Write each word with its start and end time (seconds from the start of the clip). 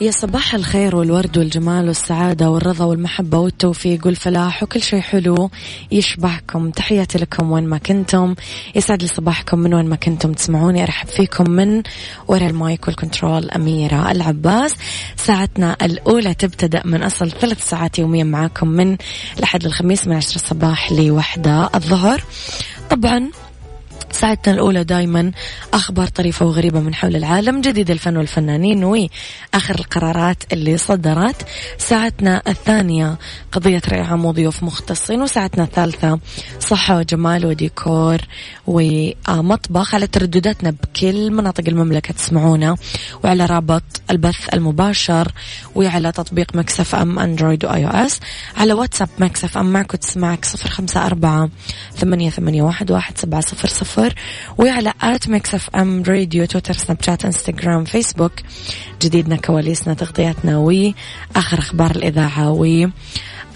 يا 0.00 0.10
صباح 0.10 0.54
الخير 0.54 0.96
والورد 0.96 1.38
والجمال 1.38 1.88
والسعادة 1.88 2.50
والرضا 2.50 2.84
والمحبة 2.84 3.38
والتوفيق 3.38 4.06
والفلاح 4.06 4.62
وكل 4.62 4.82
شيء 4.82 5.00
حلو 5.00 5.50
يشبهكم. 5.92 6.70
تحياتي 6.70 7.18
لكم 7.18 7.52
وين 7.52 7.66
ما 7.66 7.78
كنتم. 7.78 8.34
يسعد 8.74 9.02
لي 9.02 9.08
صباحكم 9.08 9.58
من 9.58 9.74
وين 9.74 9.86
ما 9.86 9.96
كنتم 9.96 10.32
تسمعوني. 10.32 10.82
أرحب 10.82 11.08
فيكم 11.08 11.50
من 11.50 11.82
وراء 12.28 12.46
المايك 12.46 12.88
والكنترول 12.88 13.50
أميرة 13.50 14.10
العباس. 14.10 14.74
ساعتنا 15.16 15.76
الأولى 15.82 16.34
تبتدأ 16.34 16.82
من 16.84 17.02
أصل 17.02 17.30
ثلاث 17.30 17.68
ساعات 17.68 17.98
يوميا 17.98 18.24
معاكم 18.24 18.68
من 18.68 18.96
الأحد 19.38 19.64
للخميس 19.64 20.06
من 20.06 20.16
عشرة 20.16 20.34
الصباح 20.34 20.92
لوحدة 20.92 21.70
الظهر. 21.74 22.22
طبعا 22.90 23.30
ساعتنا 24.12 24.54
الأولى 24.54 24.84
دايما 24.84 25.32
أخبار 25.74 26.06
طريفة 26.06 26.46
وغريبة 26.46 26.80
من 26.80 26.94
حول 26.94 27.16
العالم 27.16 27.60
جديد 27.60 27.90
الفن 27.90 28.16
والفنانين 28.16 28.84
وآخر 28.84 29.74
القرارات 29.74 30.52
اللي 30.52 30.78
صدرت. 30.78 31.46
ساعتنا 31.78 32.42
الثانية 32.48 33.18
قضية 33.52 33.82
رأي 33.88 34.00
عام 34.00 34.24
وضيوف 34.24 34.62
مختصين 34.62 35.22
وساعتنا 35.22 35.64
الثالثة 35.64 36.18
صحة 36.60 36.98
وجمال 36.98 37.46
وديكور 37.46 38.18
ومطبخ 38.66 39.94
على 39.94 40.06
تردداتنا 40.06 40.70
بكل 40.70 41.30
مناطق 41.30 41.64
المملكة 41.68 42.14
تسمعونا 42.14 42.76
وعلى 43.24 43.46
رابط 43.46 43.82
البث 44.10 44.54
المباشر 44.54 45.32
وعلى 45.74 46.12
تطبيق 46.12 46.56
Mix 46.56 46.94
FM 46.94 47.18
Android 47.18 47.64
و 47.64 47.86
iOS 47.86 48.20
على 48.56 48.72
واتساب 48.72 49.08
Mix 49.18 49.58
FM 49.58 49.72
معك 49.72 49.94
وتسمعك 49.94 50.44
صفر 50.44 50.68
خمسة 50.68 51.06
أربعة 51.06 51.48
ثمانية, 51.96 52.30
ثمانية 52.30 52.62
واحد, 52.62 52.90
واحد 52.90 53.18
سبعة 53.18 53.40
صفر 53.40 53.68
صفر. 53.68 53.97
وعلى 54.58 54.92
at 55.02 55.28
Mix 55.28 55.70
FM 55.70 56.02
Radio 56.02 56.44
تويتر 56.44 56.74
سناب 56.74 57.02
شات 57.02 57.24
انستغرام 57.24 57.84
فيسبوك 57.84 58.32
جديدنا 59.02 59.36
كواليسنا 59.36 59.94
تغطياتنا 59.94 60.58
وآخر 60.58 61.58
أخبار 61.58 61.90
الإذاعة 61.90 62.50
و 62.50 62.88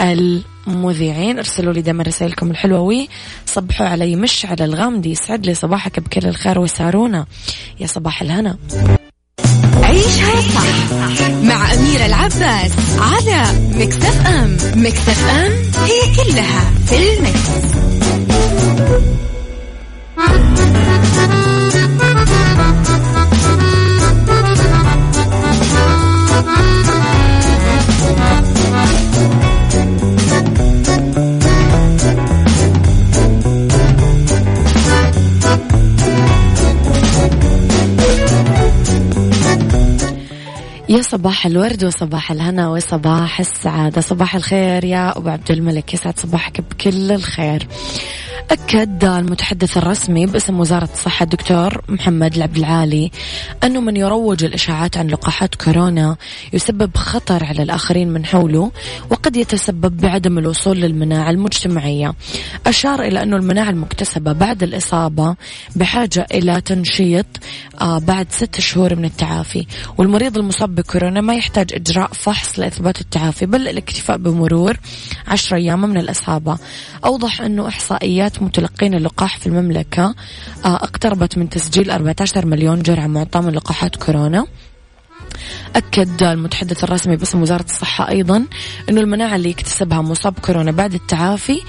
المذيعين. 0.01 1.39
ارسلوا 1.39 1.73
لي 1.73 1.83
دائما 1.83 2.03
رسائلكم 2.03 2.51
الحلوة 2.51 3.07
وصبحوا 3.47 3.87
علي 3.87 4.17
مش 4.17 4.47
على 4.47 4.65
الغامدي 4.65 5.11
يسعد 5.11 5.47
لي 5.47 5.55
صباحك 5.55 6.01
بكل 6.01 6.29
الخير 6.29 6.59
وسارونا. 6.59 7.27
يا 7.81 7.87
صباح 7.87 8.23
الهنا. 8.23 8.59
عيشها 9.83 10.41
صح 10.41 11.31
مع 11.31 11.75
أميرة 11.75 12.07
العباس 12.07 12.73
على 12.99 13.43
مكتف 13.75 14.27
أم 14.27 14.57
مكتف 14.77 15.29
أم 15.29 15.53
هي 15.85 16.01
كلها 16.17 16.71
في 16.87 16.97
المكس. 17.19 17.49
يا 40.89 41.03
صباح 41.03 41.47
الورد 41.47 41.85
وصباح 41.85 42.31
الهنا 42.31 42.69
وصباح 42.69 43.41
السعادة. 43.41 44.01
صباح 44.01 44.35
الخير 44.35 44.85
يا 44.85 45.19
أبو 45.19 45.29
عبد 45.29 45.51
الملك. 45.51 45.95
يسعد 45.95 46.19
صباحك 46.19 46.61
بكل 46.61 47.13
الخير. 47.13 47.67
أكد 48.51 49.05
المتحدث 49.05 49.77
الرسمي 49.77 50.27
باسم 50.27 50.61
وزارة 50.61 50.89
الصحة 50.93 51.25
الدكتور 51.25 51.83
محمد 51.89 52.37
العبد 52.37 52.57
العالي 52.57 53.11
أنه 53.65 53.81
من 53.81 53.97
يروج 53.97 54.45
الإشاعات 54.45 54.97
عن 54.97 55.07
لقاحات 55.07 55.55
كورونا 55.55 56.17
يسبب 56.53 56.97
خطر 56.97 57.45
على 57.45 57.63
الآخرين 57.63 58.09
من 58.09 58.27
حوله 58.27 58.71
وقد 59.11 59.37
يتسبب 59.37 59.97
بعدم 59.97 60.39
الوصول 60.39 60.77
للمناعة 60.77 61.31
المجتمعية. 61.31 62.15
أشار 62.67 63.03
إلى 63.03 63.23
أنه 63.23 63.37
المناعة 63.37 63.71
المكتسبة 63.71 64.33
بعد 64.33 64.63
الإصابة 64.63 65.37
بحاجة 65.77 66.27
إلى 66.35 66.61
تنشيط 66.61 67.27
آه، 67.81 67.99
بعد 67.99 68.27
ست 68.31 68.61
شهور 68.61 68.95
من 68.95 69.05
التعافي. 69.05 69.67
والمريض 69.99 70.39
المصاب 70.39 70.75
بكورونا 70.75 71.21
ما 71.21 71.35
يحتاج 71.35 71.75
إجراء 71.75 72.13
فحص 72.13 72.59
لإثبات 72.59 73.01
التعافي 73.01 73.47
بل 73.47 73.69
الاكتفاء 73.69 74.17
بمرور 74.17 74.77
عشر 75.29 75.57
أيام 75.57 75.83
من 75.83 75.97
الإصابة. 75.97 76.59
أوضح 77.05 77.41
أنه 77.41 77.69
إحصائيات 77.69 78.22
متلقين 78.41 78.95
اللقاح 78.95 79.39
في 79.39 79.47
المملكة. 79.47 80.15
آه، 80.65 80.77
اقتربت 80.77 81.39
من 81.39 81.49
تسجيل 81.49 81.91
14 81.91 82.47
مليون 82.47 82.83
جرعة 82.83 83.07
معطاة 83.07 83.41
من 83.41 83.53
لقاحات 83.53 83.97
كورونا. 83.97 84.47
أكد 85.77 86.23
المتحدث 86.23 86.85
الرسمي 86.85 87.17
باسم 87.17 87.43
وزارة 87.43 87.65
الصحة 87.65 88.09
أيضا 88.09 88.45
أنه 88.89 89.01
المناعة 89.01 89.37
اللي 89.37 89.51
يكتسبها 89.51 90.01
مصاب 90.01 90.35
كورونا 90.39 90.71
بعد 90.71 90.95
التعافي 90.95 91.61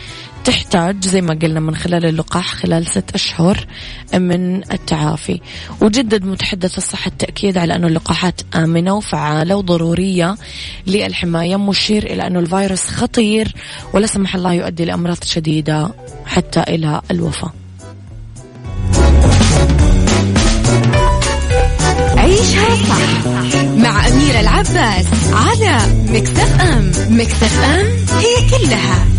تحتاج 0.44 1.08
زي 1.08 1.22
ما 1.22 1.34
قلنا 1.34 1.59
من 1.59 1.76
خلال 1.76 2.06
اللقاح 2.06 2.56
خلال 2.56 2.88
ست 2.88 3.12
أشهر 3.14 3.68
من 4.14 4.72
التعافي. 4.74 5.42
وجدد 5.81 6.26
متحدث 6.26 6.78
الصحة 6.78 7.08
التأكيد 7.08 7.58
على 7.58 7.76
أن 7.76 7.86
اللقاحات 7.86 8.42
آمنة 8.56 8.94
وفعالة 8.96 9.56
وضرورية 9.56 10.36
للحماية 10.88 11.56
مشير 11.56 12.04
إلى 12.04 12.28
أن 12.28 12.38
الفيروس 12.38 12.88
خطير 12.88 13.56
ولا 13.94 14.08
سمح 14.08 14.36
الله 14.36 14.54
يؤدي 14.54 14.86
لأمراض 14.86 15.24
شديدة 15.24 15.90
حتى 16.26 16.60
إلى 16.60 17.02
الوفاة. 17.12 17.54
عيشها 22.18 22.75
صح 22.75 23.28
مع 23.75 24.08
أميرة 24.08 24.40
العباس 24.40 25.06
على 25.34 25.78
مكتف 26.08 26.62
أم. 26.62 26.92
مكتف 27.10 27.64
أم 27.64 27.86
هي 28.18 28.50
كلها. 28.50 29.12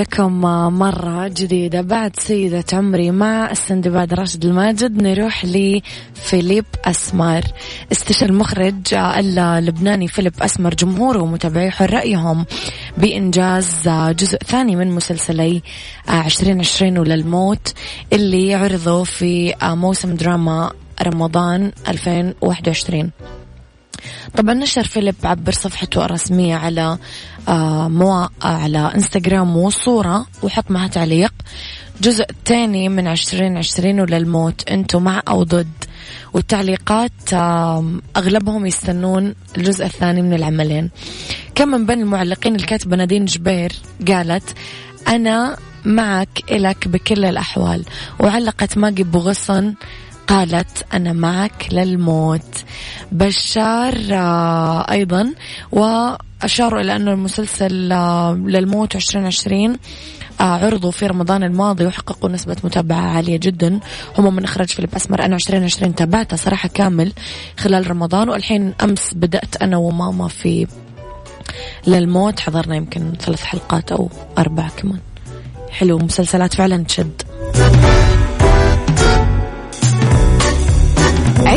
لكم 0.00 0.40
مرة 0.78 1.28
جديدة 1.28 1.80
بعد 1.80 2.16
سيدة 2.16 2.64
عمري 2.72 3.10
مع 3.10 3.50
السندباد 3.50 4.14
راشد 4.14 4.44
الماجد. 4.44 5.02
نروح 5.02 5.44
لفيليب 5.44 6.64
أسمر. 6.84 7.42
استشار 7.92 8.28
المخرج 8.28 8.94
اللبناني 8.94 10.08
فيليب 10.08 10.32
أسمر 10.42 10.74
جمهوره 10.74 11.22
ومتابعيه 11.22 11.72
رأيهم 11.80 12.46
بإنجاز 12.98 13.88
جزء 13.88 14.38
ثاني 14.38 14.76
من 14.76 14.90
مسلسلي 14.90 15.62
عشرين 16.08 16.60
عشرين 16.60 16.98
وللموت 16.98 17.74
اللي 18.12 18.54
عرضوا 18.54 19.04
في 19.04 19.54
موسم 19.62 20.14
دراما 20.14 20.72
رمضان 21.02 21.72
2021 21.88 23.10
طبعا 24.36 24.54
نشر 24.54 24.84
فيليب 24.84 25.14
عبر 25.24 25.52
صفحته 25.52 26.04
الرسمية 26.04 26.56
على 26.56 26.98
آه 27.48 27.88
مو 27.88 28.28
على 28.42 28.92
إنستغرام 28.94 29.56
وصورة 29.56 30.26
وحط 30.42 30.70
معها 30.70 30.88
تعليق. 30.88 31.32
جزء 32.00 32.24
تاني 32.44 32.88
من 32.88 33.06
عشرين 33.06 33.56
عشرين 33.56 34.00
وللموت. 34.00 34.68
أنتم 34.68 35.02
مع 35.04 35.22
أو 35.28 35.42
ضد؟ 35.42 35.68
والتعليقات 36.32 37.32
أغلبهم 38.16 38.66
يستنون 38.66 39.34
الجزء 39.56 39.84
الثاني 39.84 40.22
من 40.22 40.34
العملين. 40.34 40.90
كم 41.54 41.68
من 41.68 41.86
بين 41.86 42.00
المعلقين 42.00 42.56
الكاتبة 42.56 42.96
نادين 42.96 43.24
جبير 43.24 43.72
قالت 44.08 44.54
أنا 45.08 45.56
معك 45.84 46.42
إلك 46.50 46.88
بكل 46.88 47.24
الأحوال. 47.24 47.84
وعلقت 48.18 48.78
ماجي 48.78 49.02
بغصن 49.02 49.74
قالت 50.30 50.86
أنا 50.94 51.12
معك 51.12 51.68
للموت. 51.72 52.64
بشار 53.12 53.94
آه، 54.12 54.90
أيضا 54.90 55.34
وأشاروا 55.72 56.80
إلى 56.80 56.96
أنه 56.96 57.12
المسلسل 57.12 57.92
آه، 57.92 58.34
للموت 58.34 58.96
2020 58.96 59.76
آه، 60.40 60.42
عرضوا 60.42 60.90
في 60.90 61.06
رمضان 61.06 61.42
الماضي 61.42 61.86
وحققوا 61.86 62.30
نسبة 62.30 62.56
متابعة 62.64 63.00
عالية 63.00 63.36
جدا. 63.36 63.80
هم 64.18 64.36
من 64.36 64.44
إخراج 64.44 64.68
فيلم 64.68 64.88
أسمر. 64.96 65.24
أنا 65.24 65.34
2020 65.34 65.94
تابعته 65.94 66.36
صراحة 66.36 66.68
كامل 66.68 67.12
خلال 67.58 67.90
رمضان 67.90 68.28
والحين 68.28 68.74
أمس 68.82 69.14
بدأت 69.14 69.62
أنا 69.62 69.76
وماما 69.76 70.28
في 70.28 70.66
للموت. 71.86 72.40
حضرنا 72.40 72.76
يمكن 72.76 73.12
ثلاث 73.20 73.42
حلقات 73.42 73.92
أو 73.92 74.10
أربع 74.38 74.68
كمان. 74.76 74.98
حلو 75.70 75.98
مسلسلات 75.98 76.54
فعلا 76.54 76.84
تشد. 76.84 77.22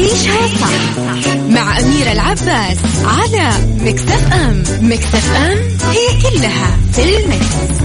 عيشها 0.03 0.47
صح 0.47 1.35
مع 1.37 1.79
أميرة 1.79 2.11
العباس 2.11 2.77
على 3.05 3.49
مكتف 3.79 4.33
أم 4.33 4.63
مكتف 4.81 5.35
أم 5.35 5.57
هي 5.91 6.21
كلها 6.21 6.77
في 6.93 7.17
المكس. 7.17 7.83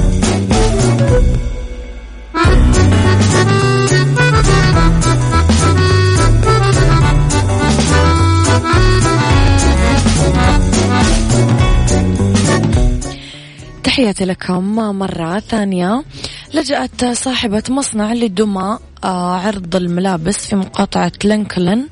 تحياتي 13.84 14.24
لكم 14.24 14.76
مرة 14.76 15.38
ثانية. 15.38 16.04
لجأت 16.54 17.04
صاحبة 17.04 17.62
مصنع 17.68 18.12
للدماء. 18.12 18.88
عرض 19.06 19.76
الملابس 19.76 20.46
في 20.46 20.56
مقاطعة 20.56 21.12
لينكولن 21.24 21.88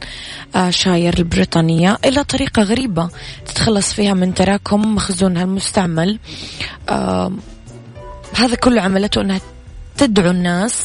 آه، 0.56 0.70
شاير 0.70 1.19
البريطانية. 1.19 1.99
إلى 2.05 2.25
طريقة 2.25 2.62
غريبة 2.62 3.08
تتخلص 3.47 3.93
فيها 3.93 4.14
من 4.14 4.35
تراكم 4.35 4.94
مخزونها 4.94 5.43
المستعمل. 5.43 6.19
آه، 6.88 7.32
هذا 8.35 8.55
كله 8.55 8.82
عملته 8.82 9.20
أنها 9.20 9.41
تدعو 9.99 10.31
الناس 10.31 10.85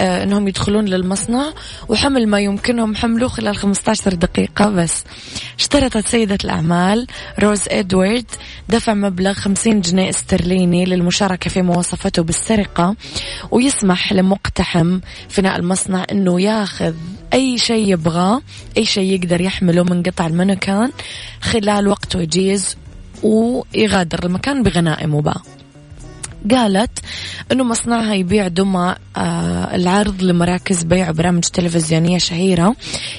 آه، 0.00 0.22
إنهم 0.22 0.48
يدخلون 0.48 0.84
للمصنع 0.84 1.52
وحمل 1.88 2.26
ما 2.26 2.40
يمكنهم 2.40 2.94
حمله 2.96 3.28
خلال 3.28 3.56
15 3.56 4.14
دقيقة 4.14 4.68
بس. 4.70 5.04
اشترطت 5.58 6.08
سيدة 6.08 6.38
الأعمال 6.44 7.06
روز 7.40 7.62
إدوارد 7.68 8.24
دفع 8.68 8.94
مبلغ 8.94 9.32
50 9.32 9.80
جنيه 9.80 10.10
استرليني 10.10 10.84
للمشاركة 10.84 11.50
في 11.50 11.62
مواصفته 11.62 12.22
بالسرقة 12.22 12.96
ويسمح 13.50 14.12
لمقتحم 14.12 15.00
فناء 15.28 15.58
المصنع 15.58 16.04
إنه 16.12 16.40
ياخذ 16.40 16.94
أي 17.32 17.58
شيء 17.58 17.92
يبغاه 17.92 18.40
أي 18.76 18.84
شيء 18.84 19.12
يقدر 19.14 19.40
يحمله 19.40 19.82
من 19.84 20.02
قطع 20.02 20.26
المانوكان 20.26 20.90
خلال 21.40 21.88
وقت 21.88 22.16
وجيز 22.16 22.76
ويغادر 23.22 24.24
المكان 24.24 24.62
بغنائم 24.62 25.20
بقى 25.20 25.42
قالت 26.50 26.98
أنه 27.52 27.64
مصنعها 27.64 28.14
يبيع 28.14 28.48
دمى 28.48 28.94
آه 29.16 29.74
العرض 29.74 30.22
لمراكز 30.22 30.82
بيع 30.82 31.10
وبرامج 31.10 31.42
تلفزيونية 31.42 32.18
شهيرة. 32.18 32.76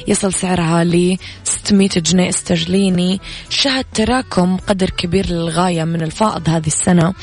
يصل 0.07 0.33
سعرها 0.33 0.83
ل 0.83 1.18
600 1.44 1.89
جنيه 1.89 2.30
استرليني. 2.30 3.19
شهد 3.50 3.86
تراكم 3.94 4.57
قدر 4.57 4.89
كبير 4.89 5.30
للغاية 5.30 5.83
من 5.83 6.01
الفائض 6.01 6.50
هذه 6.50 6.68
السنة 6.68 7.13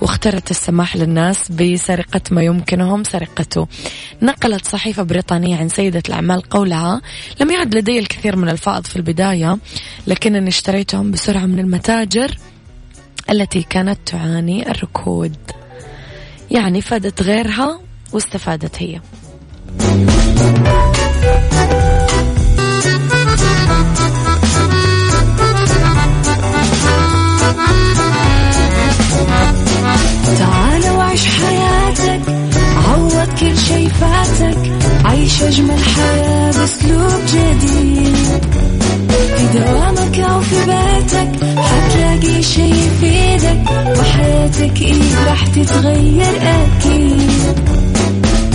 واختارت 0.00 0.50
السماح 0.50 0.96
للناس 0.96 1.52
بسرقة 1.52 2.20
ما 2.30 2.42
يمكنهم 2.42 3.04
سرقته. 3.04 3.68
نقلت 4.22 4.66
صحيفة 4.66 5.02
بريطانية 5.02 5.56
عن 5.56 5.68
سيدة 5.68 6.02
الأعمال 6.08 6.40
قولها 6.40 7.00
لم 7.40 7.50
يعد 7.50 7.74
لدي 7.74 7.98
الكثير 7.98 8.36
من 8.36 8.48
الفائض 8.48 8.86
في 8.86 8.96
البداية 8.96 9.58
لكنني 10.06 10.48
اشتريتهم 10.48 11.10
بسرعة 11.10 11.46
من 11.46 11.58
المتاجر 11.58 12.38
التي 13.30 13.62
كانت 13.62 13.98
تعاني 14.06 14.70
الركود. 14.70 15.36
يعني 16.50 16.80
فادت 16.80 17.22
غيرها 17.22 17.80
واستفادت 18.12 18.82
هي. 18.82 19.00
تعال 30.38 30.90
وعيش 30.96 31.26
حياتك 31.26 32.20
عوض 32.88 33.28
كل 33.40 33.58
شي 33.58 33.88
فاتك 33.88 34.58
عيش 35.04 35.42
أجمل 35.42 35.78
حياة 35.78 36.52
بأسلوب 36.52 37.20
جديد. 37.26 39.13
دوامك 39.54 40.18
أو 40.18 40.40
في 40.40 40.56
بيتك 40.66 41.44
حتلاقي 41.58 42.42
شي 42.42 42.62
يفيدك 42.70 43.62
وحياتك 43.98 44.82
إيه 44.82 45.26
راح 45.28 45.46
تتغير 45.46 46.24
أكيد. 46.42 47.30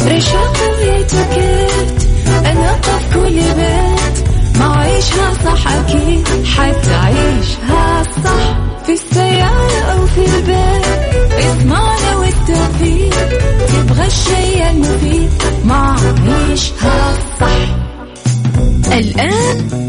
رشاق 0.07 0.57
ويتوكيت 0.79 2.03
أنا 2.45 2.71
قف 2.71 3.13
كل 3.13 3.35
بيت 3.35 4.27
ما 4.59 4.75
عيشها 4.77 5.33
صح 5.45 5.67
أكيد 5.71 6.27
حتعيشها 6.45 8.03
صح. 8.23 8.57
في 8.85 8.93
السيارة 8.93 9.81
أو 9.91 10.05
في 10.07 10.25
البيت 10.25 10.85
اسمعنا 11.39 12.15
والتوفيق 12.15 13.15
تبغى 13.67 14.05
الشيء 14.07 14.69
المفيد 14.71 15.29
ما 15.65 15.95
عيشها 16.27 17.13
صح. 17.39 17.75
الآن 18.93 19.88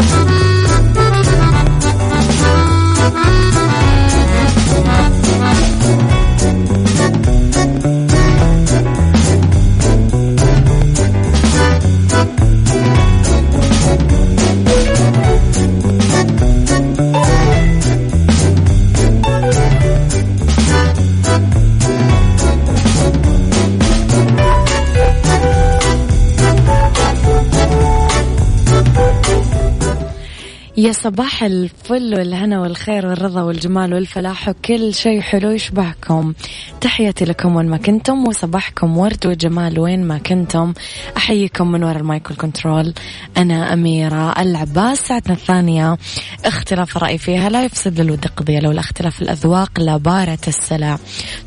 يا 30.77 30.91
صباح 30.91 31.43
الفل 31.43 32.15
والهنا 32.15 32.61
والخير 32.61 33.05
والرضا 33.05 33.41
والجمال 33.41 33.93
والفلاح 33.93 34.49
وكل 34.49 34.93
شيء 34.93 35.21
حلو 35.21 35.49
يشبهكم. 35.49 36.33
تحياتي 36.81 37.25
لكم 37.25 37.55
وين 37.55 37.65
ما 37.65 37.77
كنتم 37.77 38.27
وصباحكم 38.27 38.97
ورد 38.97 39.27
وجمال 39.27 39.79
وين 39.79 40.03
ما 40.03 40.17
كنتم. 40.17 40.73
أحييكم 41.17 41.71
من 41.71 41.83
وراء 41.83 41.97
ال 41.97 42.03
mic 42.03 42.22
وال 42.22 42.35
control 42.35 42.93
أنا 43.37 43.73
أميرة 43.73 44.41
العباس 44.41 44.99
ساعتنا 44.99 45.33
الثانية. 45.33 45.97
اختلاف 46.45 46.97
الرأي 46.97 47.17
فيها 47.17 47.49
لا 47.49 47.63
يفسد 47.63 48.01
للود 48.01 48.25
قضية 48.25 48.59
لولا 48.59 48.79
اختلاف 48.79 49.21
الأذواق 49.21 49.79
لبارت 49.79 50.39
السلع. 50.47 50.97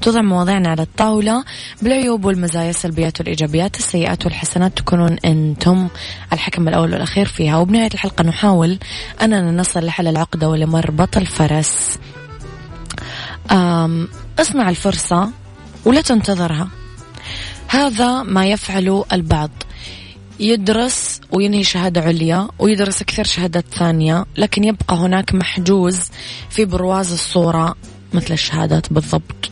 توضع 0.02 0.23
مواضيعنا 0.23 0.69
على 0.69 0.83
الطاولة. 0.83 1.45
بالعيوب 1.83 2.25
والمزايا 2.25 2.71
السلبيات 2.71 3.21
والإيجابيات 3.21 3.76
السيئات 3.76 4.25
والحسنات 4.25 4.78
تكونون 4.78 5.16
أنتم 5.25 5.88
الحكم 6.33 6.69
الأول 6.69 6.93
والأخير 6.93 7.26
فيها. 7.26 7.57
وبنهاية 7.57 7.90
الحلقة 7.95 8.25
نحاول 8.25 8.78
أننا 9.23 9.50
نصل 9.50 9.85
لحل 9.85 10.06
العقدة 10.06 10.49
ولمربط 10.49 11.16
الفرس 11.16 11.99
اصنع 14.40 14.68
الفرصة 14.68 15.30
ولا 15.85 16.00
تنتظرها. 16.00 16.68
هذا 17.68 18.23
ما 18.23 18.47
يفعله 18.47 19.04
البعض. 19.12 19.50
يدرس 20.40 21.21
وينهي 21.33 21.64
شهادة 21.64 22.00
عليا 22.00 22.49
ويدرس 22.59 23.02
أكثر 23.02 23.25
شهادات 23.25 23.64
ثانية 23.75 24.25
لكن 24.37 24.64
يبقى 24.64 24.97
هناك 24.97 25.35
محجوز 25.35 26.00
في 26.50 26.64
برواز 26.64 27.12
الصورة 27.12 27.75
مثل 28.12 28.33
الشهادات 28.35 28.92
بالضبط. 28.92 29.50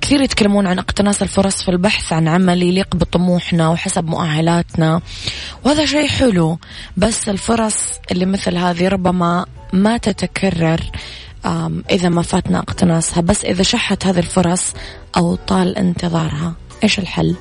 كثير 0.00 0.20
يتكلمون 0.20 0.66
عن 0.66 0.78
اقتناص 0.78 1.22
الفرص 1.22 1.62
في 1.62 1.68
البحث 1.70 2.12
عن 2.12 2.28
عمل 2.28 2.62
يليق 2.62 2.96
بطموحنا 2.96 3.68
وحسب 3.68 4.04
مؤهلاتنا 4.04 5.00
وهذا 5.64 5.84
شيء 5.86 6.06
حلو 6.06 6.58
بس 6.96 7.28
الفرص 7.28 7.76
اللي 8.10 8.26
مثل 8.26 8.56
هذه 8.56 8.88
ربما 8.88 9.46
ما 9.72 9.96
تتكرر 9.96 10.80
إذا 11.90 12.08
ما 12.08 12.22
فاتنا 12.22 12.58
اقتناصها 12.58 13.20
بس 13.20 13.44
إذا 13.44 13.62
شحت 13.62 14.06
هذه 14.06 14.18
الفرص 14.18 14.72
أو 15.16 15.34
طال 15.34 15.78
انتظارها 15.78 16.54
إيش 16.84 16.98
الحل؟ 16.98 17.36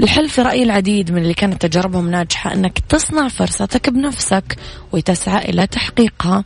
الحل 0.00 0.28
في 0.28 0.42
رأي 0.42 0.62
العديد 0.62 1.10
من 1.10 1.22
اللي 1.22 1.34
كانت 1.34 1.66
تجاربهم 1.66 2.10
ناجحة 2.10 2.52
أنك 2.52 2.78
تصنع 2.88 3.28
فرصتك 3.28 3.90
بنفسك 3.90 4.56
وتسعى 4.92 5.50
إلى 5.50 5.66
تحقيقها 5.66 6.44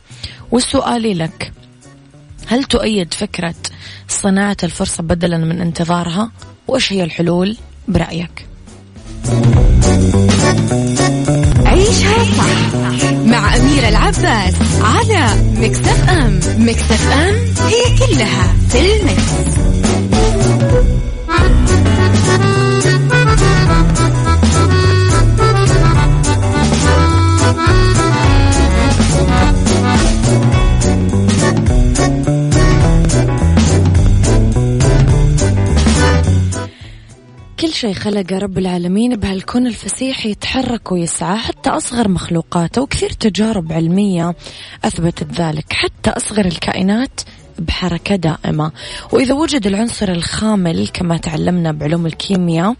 والسؤال 0.51 1.17
لك 1.17 1.51
هل 2.47 2.63
تؤيد 2.63 3.13
فكرة 3.13 3.55
صناعة 4.07 4.57
الفرصة 4.63 5.03
بدلا 5.03 5.37
من 5.37 5.61
انتظارها؟ 5.61 6.31
وإيش 6.67 6.93
هي 6.93 7.03
الحلول 7.03 7.57
برأيك؟ 7.87 8.47
عيشها 11.65 12.23
صح 12.37 12.73
مع 13.25 13.55
أميرة 13.55 13.89
العباس 13.89 14.55
على 14.81 15.41
مكتف 15.55 16.09
أم. 16.09 16.39
مكتف 16.57 17.11
أم 17.11 17.35
هي 17.67 17.97
كلها 17.99 18.53
في 18.69 18.79
المكس. 18.79 19.51
شيء 37.81 37.93
خلق 37.93 38.33
رب 38.33 38.57
العالمين 38.57 39.15
بهالكون 39.15 39.67
الفسيح 39.67 40.25
يتحرك 40.25 40.91
ويسعى 40.91 41.37
حتى 41.37 41.69
أصغر 41.69 42.07
مخلوقاته 42.07 42.81
وكثير 42.81 43.09
تجارب 43.09 43.73
علمية 43.73 44.35
أثبتت 44.85 45.41
ذلك 45.41 45.73
حتى 45.73 46.09
أصغر 46.09 46.45
الكائنات 46.45 47.21
بحركة 47.59 48.15
دائمة. 48.15 48.71
وإذا 49.11 49.33
وجد 49.33 49.67
العنصر 49.67 50.09
الخامل 50.09 50.87
كما 50.87 51.17
تعلمنا 51.17 51.71
بعلوم 51.71 52.05
الكيمياء 52.05 52.75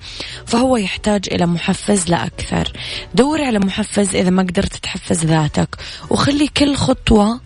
فهو 0.45 0.77
يحتاج 0.77 1.25
إلى 1.31 1.45
محفز 1.45 2.09
لا 2.09 2.25
أكثر. 2.25 2.71
دوري 3.15 3.45
على 3.45 3.59
محفز 3.59 4.15
إذا 4.15 4.29
ما 4.29 4.43
قدرت 4.43 4.75
تحفز 4.75 5.25
ذاتك 5.25 5.75
وخلي 6.09 6.47
كل 6.47 6.75
خطوة 6.75 7.39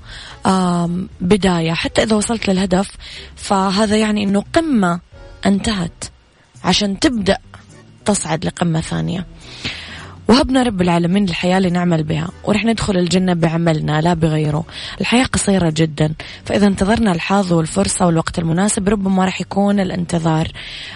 بداية 1.21 1.73
حتى 1.73 2.03
إذا 2.03 2.15
وصلت 2.15 2.49
للهدف 2.49 2.91
فهذا 3.35 3.95
يعني 3.95 4.23
أنه 4.23 4.43
قمة 4.53 4.99
انتهت. 5.45 6.14
عشان 6.65 6.99
تبدأ 6.99 7.37
تصعد 8.05 8.45
لقمة 8.45 8.81
ثانية. 8.81 9.25
وهبنا 10.27 10.63
رب 10.63 10.81
العالمين 10.81 11.23
الحياة 11.23 11.59
لنعمل 11.59 12.03
بها 12.03 12.29
ورح 12.43 12.65
ندخل 12.65 12.97
الجنة 12.97 13.33
بعملنا 13.33 14.01
لا 14.01 14.13
بغيره. 14.13 14.65
الحياة 15.01 15.25
قصيرة 15.25 15.73
جدا. 15.77 16.13
فإذا 16.45 16.67
انتظرنا 16.67 17.11
الحظ 17.11 17.53
والفرصة 17.53 18.05
والوقت 18.05 18.39
المناسب 18.39 18.89
ربما 18.89 19.25
راح 19.25 19.41
يكون 19.41 19.79
الانتظار 19.79 20.47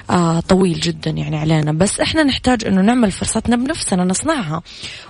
آه 0.10 0.40
طويل 0.40 0.80
جدا 0.80 1.12
يعني 1.12 1.38
علينا. 1.38 1.72
بس 1.72 2.00
إحنا 2.00 2.24
نحتاج 2.24 2.66
أنه 2.66 2.82
نعمل 2.82 3.12
فرصتنا 3.12 3.56
بنفسنا 3.56 4.04
نصنعها 4.04 4.62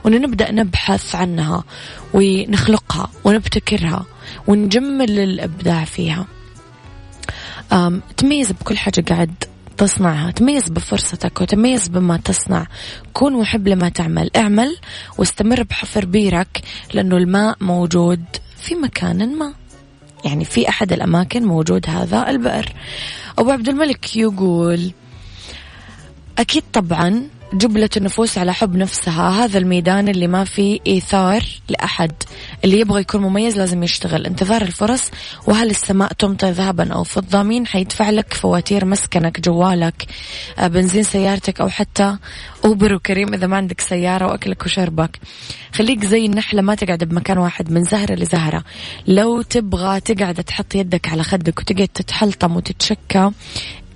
ونبدأ 0.06 0.52
نبحث 0.52 1.16
عنها 1.16 1.64
ونخلقها 2.14 3.10
ونبتكرها 3.24 4.06
ونجمل 4.48 5.20
الإبداع 5.20 5.86
فيها. 5.86 6.26
تميز 8.18 8.52
بكل 8.52 8.78
حاجة 8.78 9.02
قاعد 9.10 9.34
تصنعها 9.80 10.32
تميز 10.32 10.70
بفرصتك 10.70 11.42
وتميز 11.42 11.88
بما 11.88 12.18
تصنع. 12.18 12.68
كن 13.14 13.34
محب 13.34 13.68
لما 13.68 13.90
تعمل. 13.90 14.30
اعمل 14.36 14.78
واستمر 15.18 15.64
بحفر 15.64 16.06
بيرك 16.06 16.62
لأنه 16.94 17.18
الماء 17.18 17.58
موجود 17.62 18.24
في 18.58 18.76
مكان 18.76 19.38
ما. 19.38 19.54
يعني 20.26 20.46
في 20.46 20.70
أحد 20.70 20.94
الأماكن 20.94 21.44
موجود 21.44 21.90
هذا 21.90 22.30
البئر. 22.30 22.74
أبو 23.38 23.52
عبد 23.52 23.70
الملك 23.70 24.16
يقول 24.16 24.92
أكيد 26.38 26.64
طبعا 26.74 27.30
جبلة 27.54 27.90
النفوس 27.98 28.38
على 28.38 28.54
حب 28.54 28.76
نفسها. 28.76 29.30
هذا 29.30 29.58
الميدان 29.58 30.08
اللي 30.08 30.28
ما 30.28 30.44
فيه 30.44 30.80
إيثار 30.88 31.44
لأحد. 31.70 32.12
اللي 32.64 32.80
يبغى 32.80 33.02
يكون 33.02 33.22
مميز 33.22 33.58
لازم 33.58 33.84
يشتغل. 33.84 34.26
انتظار 34.26 34.62
الفرص 34.62 35.12
وهل 35.48 35.70
السماء 35.70 36.14
تمطر 36.14 36.50
ذهبا 36.50 36.94
أو 36.94 37.04
فضة؟ 37.04 37.44
مين 37.44 37.68
حيدفع 37.68 38.10
لك 38.10 38.34
فواتير 38.34 38.86
مسكنك 38.86 39.40
جوالك 39.40 40.06
آه، 40.60 40.68
بنزين 40.68 41.04
سيارتك 41.04 41.62
أو 41.62 41.70
حتى 41.70 42.18
أوبر 42.66 42.94
وكريم 42.94 43.34
إذا 43.34 43.48
ما 43.48 43.58
عندك 43.58 43.82
سيارة 43.82 44.26
وأكلك 44.26 44.66
وشربك؟ 44.66 45.20
خليك 45.74 46.06
زي 46.06 46.26
النحلة 46.26 46.62
ما 46.62 46.76
تقعد 46.76 47.04
بمكان 47.04 47.38
واحد 47.38 47.72
من 47.72 47.84
زهرة 47.84 48.16
لزهرة. 48.16 48.64
لو 49.08 49.42
تبغى 49.42 50.00
تقعد 50.00 50.44
تحط 50.44 50.76
يدك 50.76 51.08
على 51.08 51.24
خدك 51.24 51.60
وتقعد 51.60 51.88
تتحلطم 51.88 52.56
وتتشكى 52.56 53.32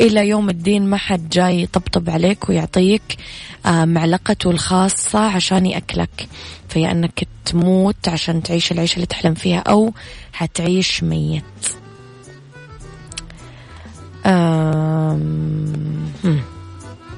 إلى 0.01 0.27
يوم 0.27 0.50
الدين 0.50 0.85
ما 0.85 0.97
حد 0.97 1.29
جاي 1.29 1.62
يطبطب 1.62 2.09
عليك 2.09 2.50
ويعطيك 2.50 3.17
آه، 3.65 3.85
معلقته 3.85 4.51
الخاصة 4.51 5.19
عشان 5.19 5.65
يأكلك. 5.65 6.27
فيا 6.69 6.91
أنك 6.91 7.27
تموت 7.45 8.07
عشان 8.07 8.43
تعيش 8.43 8.71
العيشة 8.71 8.95
اللي 8.95 9.05
تحلم 9.05 9.33
فيها 9.33 9.59
أو 9.59 9.93
حتعيش 10.33 11.03
ميت. 11.03 11.43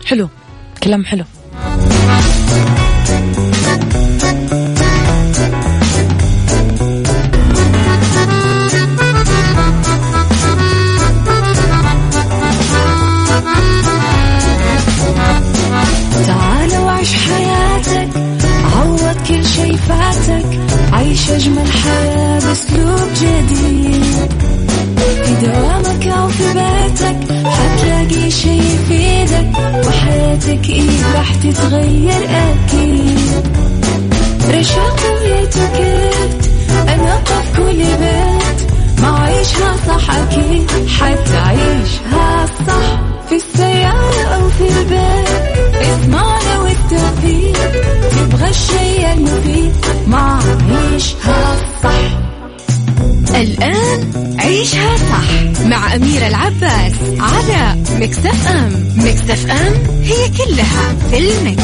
حلو. 0.05 0.29
كلام 0.84 1.05
حلو. 1.05 1.25
إيه 30.70 31.14
راح 31.16 31.36
تتغير 31.36 32.24
أكيد. 32.30 33.20
رشاق 34.50 35.00
ويتوكيت 35.22 36.46
أنا 36.90 37.18
في 37.26 37.58
كل 37.58 37.78
بيت. 37.78 38.72
ما 39.02 39.20
عيشها 39.20 39.76
صح 39.88 40.16
أكيد 40.16 40.72
حتعيشها 41.00 42.46
صح. 42.68 43.00
في 43.30 43.36
السيارة 43.36 44.24
أو 44.36 44.50
في 44.50 44.68
البيت 44.80 45.76
اسمعنا 45.82 46.60
والتوفيق. 46.60 47.72
تبغى 48.12 48.50
الشيء 48.50 49.14
المفيد 49.14 49.74
ما 50.08 50.40
عيشها 50.72 51.56
صح. 51.84 52.20
الآن 53.36 54.25
عيشها 54.46 54.98
صح 54.98 55.62
مع 55.66 55.96
أميرة 55.96 56.28
العباس 56.28 56.94
على 57.20 57.75
Mix 57.92 58.48
FM 58.48 58.94
Mix 58.98 59.51
FM 59.51 59.74
هي 60.04 60.30
كلها 60.30 60.96
في 61.10 61.18
ال 61.18 61.27
Mix. 61.27 61.63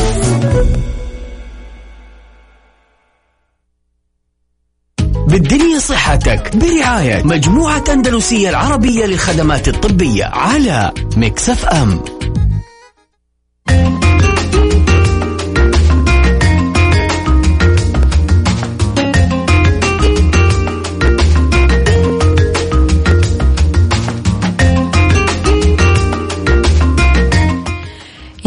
بالدنيا 5.28 5.80
صحتك 5.80 6.56
برعاية 6.56 7.24
مجموعة 7.24 7.84
أندلسية 7.94 8.50
العربية 8.50 9.06
للخدمات 9.06 9.68
الطبية 9.68 10.26
على 10.26 10.92
Mix 11.18 11.66
FM 11.66 12.02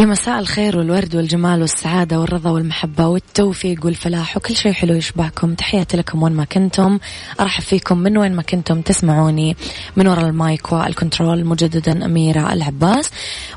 يا 0.04 0.08
مساء 0.08 0.38
الخير 0.38 0.78
والورد 0.78 1.16
والجمال 1.16 1.61
والسعادة 1.61 2.20
والرضا 2.20 2.50
والمحبة 2.50 3.06
والتوفيق 3.06 3.87
والفلاح 3.87 4.37
وكل 4.37 4.56
شيء 4.56 4.73
حلو 4.73 4.94
يشبهكم 4.94 5.54
تحياتي 5.54 5.96
لكم 5.96 6.23
وين 6.23 6.32
ما 6.32 6.44
كنتم. 6.44 6.99
أرحب 7.40 7.62
فيكم 7.62 7.99
من 7.99 8.18
وين 8.18 8.32
ما 8.32 8.42
كنتم 8.42 8.80
تسمعوني. 8.80 9.56
من 9.96 10.06
وراء 10.06 10.26
ال 10.26 10.38
mic 10.38 10.73
وال 10.73 10.88
control 10.88 11.45
مجددا 11.44 12.04
أميرة 12.04 12.52
العباس. 12.52 13.11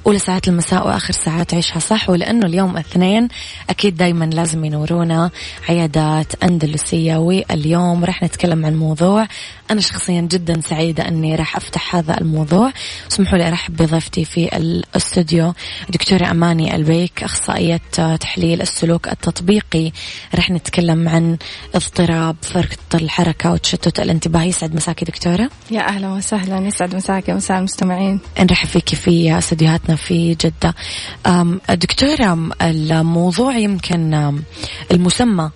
أولى 0.08 0.20
ساعات 0.20 0.48
المساء 0.48 0.88
وآخر 0.88 1.14
ساعات 1.14 1.54
عيشها 1.54 1.80
صح 1.80 2.10
ولأنه 2.10 2.46
اليوم 2.46 2.78
اثنين 2.78 3.28
أكيد 3.70 3.98
دايما 3.98 4.26
لازم 4.26 4.66
ينورونا 4.66 5.32
عيادات 5.70 6.44
أندلسية. 6.44 7.18
واليوم 7.18 8.06
راح 8.06 8.24
نتكلم 8.24 8.66
عن 8.66 8.76
موضوع 8.76 9.28
أنا 9.72 9.82
شخصيا 9.82 10.22
جدا 10.22 10.62
سعيدة 10.62 11.08
أني 11.08 11.36
راح 11.36 11.56
أفتح 11.56 11.96
هذا 11.96 12.18
الموضوع. 12.22 12.72
اسمحوا 13.12 13.38
لي 13.38 13.48
أرحب 13.48 13.76
بضيفتي 13.76 14.26
في 14.26 14.58
الاستوديو 14.58 15.54
دكتورة 15.90 16.37
أماني 16.38 16.76
ألبيك 16.76 17.24
أخصائية 17.24 17.82
تحليل 18.20 18.62
السلوك 18.62 19.08
التطبيقي. 19.08 19.92
راح 20.36 20.50
نتكلم 20.50 21.10
عن 21.10 21.38
اضطراب 21.76 22.36
فرط 22.42 22.96
الحركة 22.96 23.52
وتشتت 23.52 24.00
الانتباه. 24.00 24.44
يسعد 24.44 24.76
مساكي 24.76 25.06
دكتورة. 25.06 25.50
يا 25.72 25.88
أهلا 25.88 26.10
وسهلا. 26.10 26.68
يسعد 26.68 26.96
مساك 26.96 27.30
مساء 27.30 27.58
المستمعين. 27.58 28.20
نرحب 28.40 28.68
فيك 28.68 28.90
في 28.90 29.38
استديوهاتنا 29.38 29.96
في 29.96 30.36
جدة. 30.36 30.76
دكتورة 31.70 32.52
الموضوع 32.62 33.58
يمكن 33.58 34.42
المسمى 34.92 35.50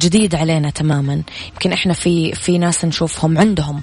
جديد 0.00 0.34
علينا 0.34 0.70
تماما. 0.70 1.22
يمكن 1.52 1.72
إحنا 1.72 1.92
في 1.92 2.32
في 2.34 2.58
ناس 2.58 2.84
نشوفهم 2.84 3.38
عندهم 3.38 3.82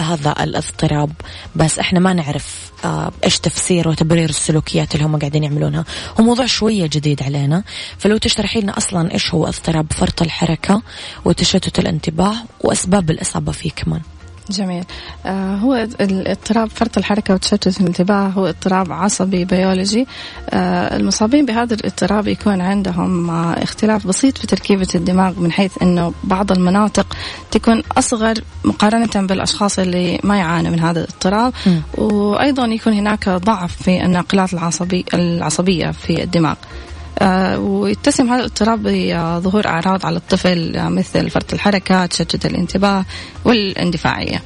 هذا 0.00 0.34
الاضطراب. 0.40 1.12
بس 1.56 1.78
إحنا 1.78 2.00
ما 2.00 2.12
نعرف 2.12 2.72
آه 2.84 3.12
إيش 3.24 3.38
تفسير 3.38 3.88
وتبرير 3.88 4.28
السلوكيات 4.28 4.94
اللي 4.94 5.06
هم 5.06 5.18
قاعدين 5.18 5.44
يعملونها. 5.44 5.84
هو 6.20 6.24
موضوع 6.24 6.46
شوية 6.46 6.86
جديد 6.86 7.22
علينا. 7.22 7.64
فلو 7.98 8.16
تشرحي 8.16 8.60
لنا 8.60 8.78
أصلا 8.78 9.12
إيش 9.12 9.34
هو 9.34 9.46
اضطراب 9.46 9.92
فرط 9.92 10.22
الحركة 10.22 10.82
وتشتت 11.24 11.78
الانتباه 11.78 12.34
وأسباب 12.60 13.10
الإصابة 13.10 13.52
فيه 13.52 13.70
كمان. 13.70 14.00
جميل. 14.50 14.84
آه 15.26 15.56
هو 15.56 15.74
الاضطراب 16.00 16.70
فرط 16.70 16.98
الحركة 16.98 17.34
وتشتت 17.34 17.80
الانتباه 17.80 18.26
هو 18.26 18.46
اضطراب 18.46 18.92
عصبي 18.92 19.44
بيولوجي. 19.44 20.06
آه 20.50 20.96
المصابين 20.96 21.46
بهذا 21.46 21.74
الاضطراب 21.74 22.28
يكون 22.28 22.60
عندهم 22.60 23.30
آه 23.30 23.62
اختلاف 23.62 24.06
بسيط 24.06 24.38
في 24.38 24.46
تركيبة 24.46 24.88
الدماغ 24.94 25.40
من 25.40 25.52
حيث 25.52 25.82
أنه 25.82 26.12
بعض 26.24 26.52
المناطق 26.52 27.16
تكون 27.50 27.82
أصغر 27.98 28.34
مقارنة 28.64 29.26
بالأشخاص 29.26 29.78
اللي 29.78 30.20
ما 30.24 30.38
يعانوا 30.38 30.70
من 30.70 30.80
هذا 30.80 31.00
الاضطراب. 31.00 31.52
م. 31.66 31.78
وأيضا 31.98 32.66
يكون 32.66 32.92
هناك 32.92 33.28
ضعف 33.28 33.82
في 33.82 34.04
الناقلات 34.04 34.52
العصبي 34.52 35.04
العصبية 35.14 35.90
في 35.90 36.22
الدماغ. 36.22 36.54
ويتسم 37.58 38.28
هذا 38.28 38.40
الاضطراب 38.40 38.82
بظهور 38.82 39.66
أعراض 39.66 40.06
على 40.06 40.16
الطفل 40.16 40.90
مثل 40.90 41.30
فرط 41.30 41.52
الحركة 41.52 42.06
تشتت 42.06 42.46
الانتباه 42.46 43.04
والاندفاعية. 43.44 44.42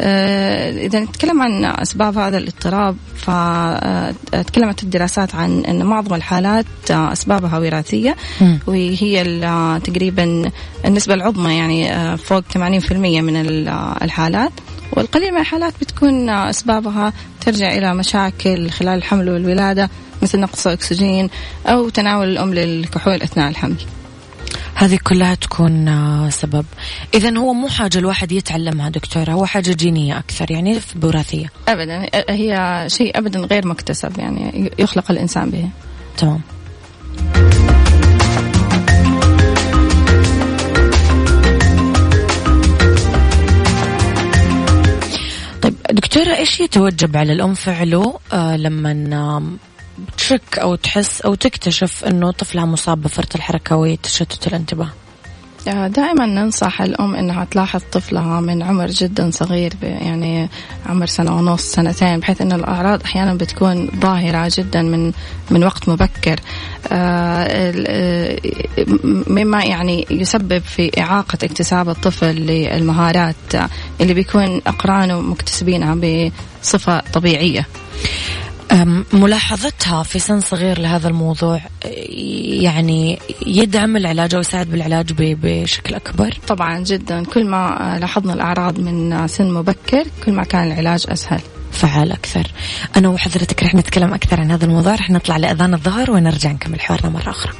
آه 0.00 0.70
إذا 0.86 1.00
نتكلم 1.00 1.42
عن 1.42 1.64
أسباب 1.64 2.18
هذا 2.18 2.38
الاضطراب 2.38 2.96
فتكلمت 3.16 4.82
الدراسات 4.82 5.34
عن 5.34 5.64
أن 5.64 5.84
معظم 5.84 6.14
الحالات 6.14 6.66
أسبابها 6.90 7.58
وراثية 7.58 8.16
وهي 8.66 9.24
تقريبا 9.84 10.50
النسبة 10.84 11.14
العظمى 11.14 11.56
يعني 11.56 12.16
فوق 12.16 12.42
80% 12.54 12.92
من 12.92 13.36
الحالات. 14.02 14.52
والقليل 14.92 15.32
من 15.32 15.40
الحالات 15.40 15.74
بتكون 15.80 16.30
أسبابها 16.30 17.12
ترجع 17.40 17.72
إلى 17.72 17.94
مشاكل 17.94 18.70
خلال 18.70 18.98
الحمل 18.98 19.30
والولادة 19.30 19.90
مثل 20.22 20.40
نقص 20.40 20.66
الأكسجين 20.66 21.30
أو 21.66 21.88
تناول 21.88 22.28
الأم 22.28 22.54
للكحول 22.54 23.22
أثناء 23.22 23.48
الحمل. 23.48 23.76
هذه 24.74 24.98
كلها 25.04 25.34
تكون 25.34 26.30
سبب. 26.30 26.64
إذا 27.14 27.38
هو 27.38 27.52
مو 27.52 27.68
حاجة 27.68 27.98
الواحد 27.98 28.32
يتعلمها 28.32 28.88
دكتورة 28.88 29.30
هو 29.30 29.46
حاجة 29.46 29.72
جينية 29.72 30.18
أكثر 30.18 30.50
يعني 30.50 30.80
وراثية 31.02 31.52
أبدا. 31.68 32.08
هي 32.28 32.84
شيء 32.86 33.18
أبدا 33.18 33.40
غير 33.40 33.66
مكتسب 33.66 34.18
يعني 34.18 34.70
يخلق 34.78 35.10
الإنسان 35.10 35.50
به. 35.50 35.68
تمام. 36.16 36.40
طيب 45.62 45.74
دكتورة 45.90 46.36
إيش 46.36 46.60
يتوجب 46.60 47.16
على 47.16 47.32
الأم 47.32 47.54
فعله 47.54 48.18
آه 48.32 48.56
لما 48.56 48.92
تشك 50.16 50.58
أو 50.58 50.74
تحس 50.74 51.20
أو 51.20 51.34
تكتشف 51.34 52.04
أنه 52.04 52.30
طفلها 52.30 52.64
مصاب 52.64 53.02
بفرط 53.02 53.34
الحركة 53.34 53.76
وتشتت 53.76 54.46
الانتباه. 54.46 54.88
دائما 55.66 56.26
ننصح 56.26 56.82
الأم 56.82 57.14
أنها 57.14 57.44
تلاحظ 57.44 57.80
طفلها 57.92 58.40
من 58.40 58.62
عمر 58.62 58.86
جدا 58.86 59.30
صغير 59.30 59.72
يعني 59.82 60.48
عمر 60.86 61.06
سنة 61.06 61.36
ونص 61.36 61.62
سنتين 61.62 62.20
بحيث 62.20 62.40
أن 62.40 62.52
الأعراض 62.52 63.02
أحيانا 63.02 63.34
بتكون 63.34 63.90
ظاهرة 64.00 64.52
جدا 64.54 64.82
من 64.82 65.12
من 65.50 65.64
وقت 65.64 65.88
مبكر. 65.88 66.40
مما 69.26 69.64
يعني 69.64 70.06
يسبب 70.10 70.58
في 70.58 70.90
إعاقة 71.00 71.38
اكتساب 71.42 71.88
الطفل 71.88 72.34
للمهارات 72.34 73.54
اللي 74.00 74.14
بيكون 74.14 74.60
أقرانه 74.66 75.20
مكتسبينها 75.20 75.94
بصفة 76.62 77.00
طبيعية. 77.00 77.66
ملاحظتها 79.12 80.02
في 80.02 80.18
سن 80.18 80.40
صغير 80.40 80.80
لهذا 80.80 81.08
الموضوع 81.08 81.60
يعني 82.62 83.18
يدعم 83.46 83.96
العلاج 83.96 84.34
أو 84.34 84.40
يساعد 84.40 84.70
بالعلاج 84.70 85.12
بشكل 85.18 85.94
أكبر؟ 85.94 86.38
طبعا 86.48 86.78
جدا 86.78 87.24
كل 87.24 87.46
ما 87.46 87.96
لاحظنا 88.00 88.32
الأعراض 88.32 88.80
من 88.80 89.28
سن 89.28 89.50
مبكر 89.50 90.04
كل 90.24 90.32
ما 90.32 90.44
كان 90.44 90.66
العلاج 90.66 91.06
أسهل. 91.08 91.40
فعال 91.72 92.12
أكثر. 92.12 92.46
أنا 92.96 93.08
وحضرتك 93.08 93.62
رح 93.62 93.74
نتكلم 93.74 94.14
أكثر 94.14 94.40
عن 94.40 94.50
هذا 94.50 94.64
الموضوع 94.64 94.94
رح 94.94 95.10
نطلع 95.10 95.36
لأذان 95.36 95.74
الظهر 95.74 96.10
ونرجع 96.10 96.52
نكمل 96.52 96.80
حوارنا 96.80 97.10
مرة 97.10 97.30
أخرى. 97.30 97.52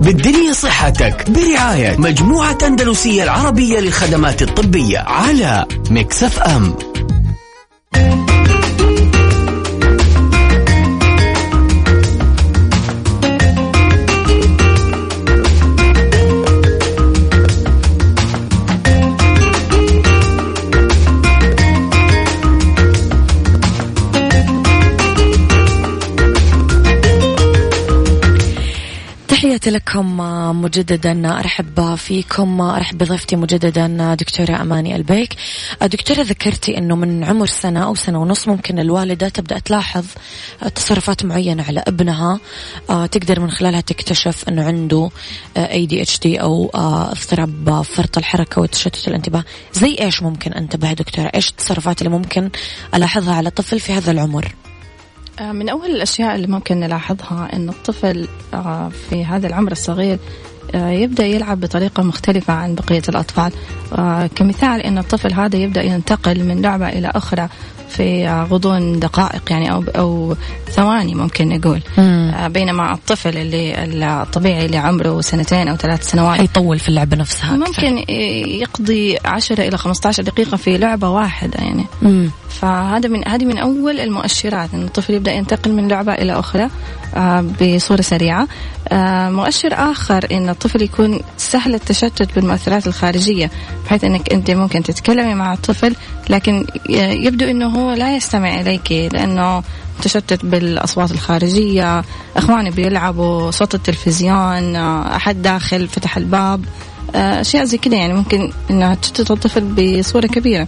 بالدنيا 0.00 0.52
صحتك 0.52 1.30
برعاية 1.30 1.96
مجموعة 1.96 2.58
أندلسية 2.66 3.22
العربية 3.22 3.80
للخدمات 3.80 4.42
الطبية 4.42 4.98
على 4.98 5.66
مكسف 5.90 6.38
أم. 6.38 6.74
تحياتي 29.60 29.78
لكم 29.78 30.16
مجددا 30.62 31.38
أرحب 31.38 31.94
فيكم 31.94 32.60
أرحب 32.60 32.98
بضيفتي 32.98 33.36
مجددا 33.36 34.14
دكتورة 34.14 34.60
أماني 34.60 34.96
البيك. 34.96 35.34
دكتورة 35.82 36.20
ذكرتي 36.20 36.78
إنه 36.78 36.96
من 36.96 37.24
عمر 37.24 37.46
سنة 37.46 37.84
أو 37.84 37.94
سنة 37.94 38.22
ونص 38.22 38.48
ممكن 38.48 38.78
الوالدة 38.78 39.28
تبدأ 39.28 39.58
تلاحظ 39.58 40.04
تصرفات 40.74 41.24
معينة 41.24 41.62
على 41.62 41.84
ابنها. 41.86 42.40
تقدر 42.88 43.40
من 43.40 43.50
خلالها 43.50 43.80
تكتشف 43.80 44.48
انه 44.48 44.64
عنده 44.64 45.10
اي 45.56 45.86
دي 45.86 46.02
اتش 46.02 46.18
دي 46.18 46.40
أو 46.40 46.70
اضطراب 46.74 47.82
فرط 47.82 48.18
الحركة 48.18 48.60
وتشتت 48.60 49.08
الانتباه. 49.08 49.44
زي 49.72 49.96
إيش 50.00 50.22
ممكن 50.22 50.52
أنتبه 50.52 50.92
دكتورة؟ 50.92 51.30
إيش 51.34 51.50
التصرفات 51.50 52.02
اللي 52.02 52.10
ممكن 52.18 52.50
ألاحظها 52.94 53.34
على 53.34 53.50
طفل 53.50 53.80
في 53.80 53.92
هذا 53.92 54.10
العمر؟ 54.10 54.54
من 55.40 55.68
أول 55.68 55.90
الأشياء 55.90 56.34
اللي 56.34 56.46
ممكن 56.46 56.80
نلاحظها 56.80 57.48
أن 57.52 57.68
الطفل 57.68 58.28
في 59.10 59.24
هذا 59.24 59.46
العمر 59.46 59.72
الصغير 59.72 60.18
يبدأ 60.74 61.26
يلعب 61.26 61.60
بطريقة 61.60 62.02
مختلفة 62.02 62.52
عن 62.52 62.74
بقية 62.74 63.02
الأطفال 63.08 63.52
كمثال 64.34 64.80
أن 64.80 64.98
الطفل 64.98 65.32
هذا 65.32 65.56
يبدأ 65.56 65.82
ينتقل 65.82 66.44
من 66.44 66.62
لعبة 66.62 66.88
إلى 66.88 67.12
أخرى 67.14 67.48
في 67.88 68.28
غضون 68.28 69.00
دقائق 69.00 69.42
يعني 69.50 69.72
أو 69.72 69.84
أو 69.96 70.36
ثواني 70.70 71.14
ممكن 71.14 71.48
نقول 71.48 71.80
مم. 71.98 72.48
بينما 72.48 72.92
الطفل 72.92 73.36
اللي 73.36 73.84
الطبيعي 74.22 74.66
اللي 74.66 74.76
عمره 74.76 75.20
سنتين 75.20 75.68
أو 75.68 75.76
ثلاث 75.76 76.10
سنوات 76.10 76.40
يطول 76.40 76.78
في 76.78 76.88
اللعبة 76.88 77.16
نفسها 77.16 77.56
ممكن 77.56 77.98
أكثر. 77.98 78.10
يقضي 78.48 79.18
10 79.24 79.68
إلى 79.68 79.78
15 79.78 80.22
دقيقة 80.22 80.56
في 80.56 80.78
لعبة 80.78 81.08
واحدة 81.08 81.58
يعني 81.64 81.84
مم. 82.02 82.30
فهذا 82.50 83.08
من 83.08 83.28
هذه 83.28 83.44
من 83.44 83.58
أول 83.58 84.00
المؤشرات 84.00 84.74
إن 84.74 84.82
الطفل 84.82 85.14
يبدأ 85.14 85.32
ينتقل 85.32 85.72
من 85.72 85.88
لعبة 85.88 86.12
إلى 86.12 86.32
أخرى 86.38 86.68
بصورة 87.60 88.00
سريعة. 88.00 88.48
مؤشر 89.30 89.72
آخر 89.72 90.26
إن 90.32 90.48
الطفل 90.48 90.82
يكون 90.82 91.20
سهل 91.36 91.74
التشتت 91.74 92.34
بالمؤثرات 92.34 92.86
الخارجية 92.86 93.50
بحيث 93.84 94.04
إنك 94.04 94.32
أنت 94.32 94.50
ممكن 94.50 94.82
تتكلمي 94.82 95.34
مع 95.34 95.52
الطفل 95.52 95.94
لكن 96.30 96.66
يبدو 97.24 97.44
إنه 97.44 97.66
هو 97.66 97.92
لا 97.92 98.16
يستمع 98.16 98.60
إليك 98.60 98.92
لأنه 98.92 99.62
متشتت 99.98 100.44
بالأصوات 100.44 101.10
الخارجية 101.10 102.04
اخواني 102.36 102.70
بيلعبوا 102.70 103.50
صوت 103.50 103.74
التلفزيون 103.74 104.76
أحد 104.76 105.42
داخل 105.42 105.88
فتح 105.88 106.16
الباب 106.16 106.64
أشياء 107.14 107.64
زي 107.64 107.78
كذا 107.78 107.94
يعني 107.94 108.14
ممكن 108.14 108.52
إنها 108.70 108.94
تشتت 108.94 109.30
الطفل 109.30 109.60
بصورة 109.60 110.26
كبيرة. 110.26 110.66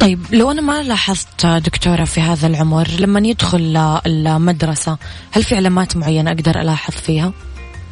طيب 0.00 0.20
لو 0.32 0.50
أنا 0.50 0.60
ما 0.60 0.82
لاحظت 0.82 1.46
دكتورة 1.46 2.04
في 2.04 2.20
هذا 2.20 2.46
العمر 2.46 2.88
لما 3.00 3.20
يدخل 3.20 3.76
المدرسة 4.06 4.98
هل 5.30 5.42
في 5.42 5.56
علامات 5.56 5.96
معينة 5.96 6.30
أقدر 6.30 6.60
ألاحظ 6.60 6.94
فيها؟ 6.94 7.32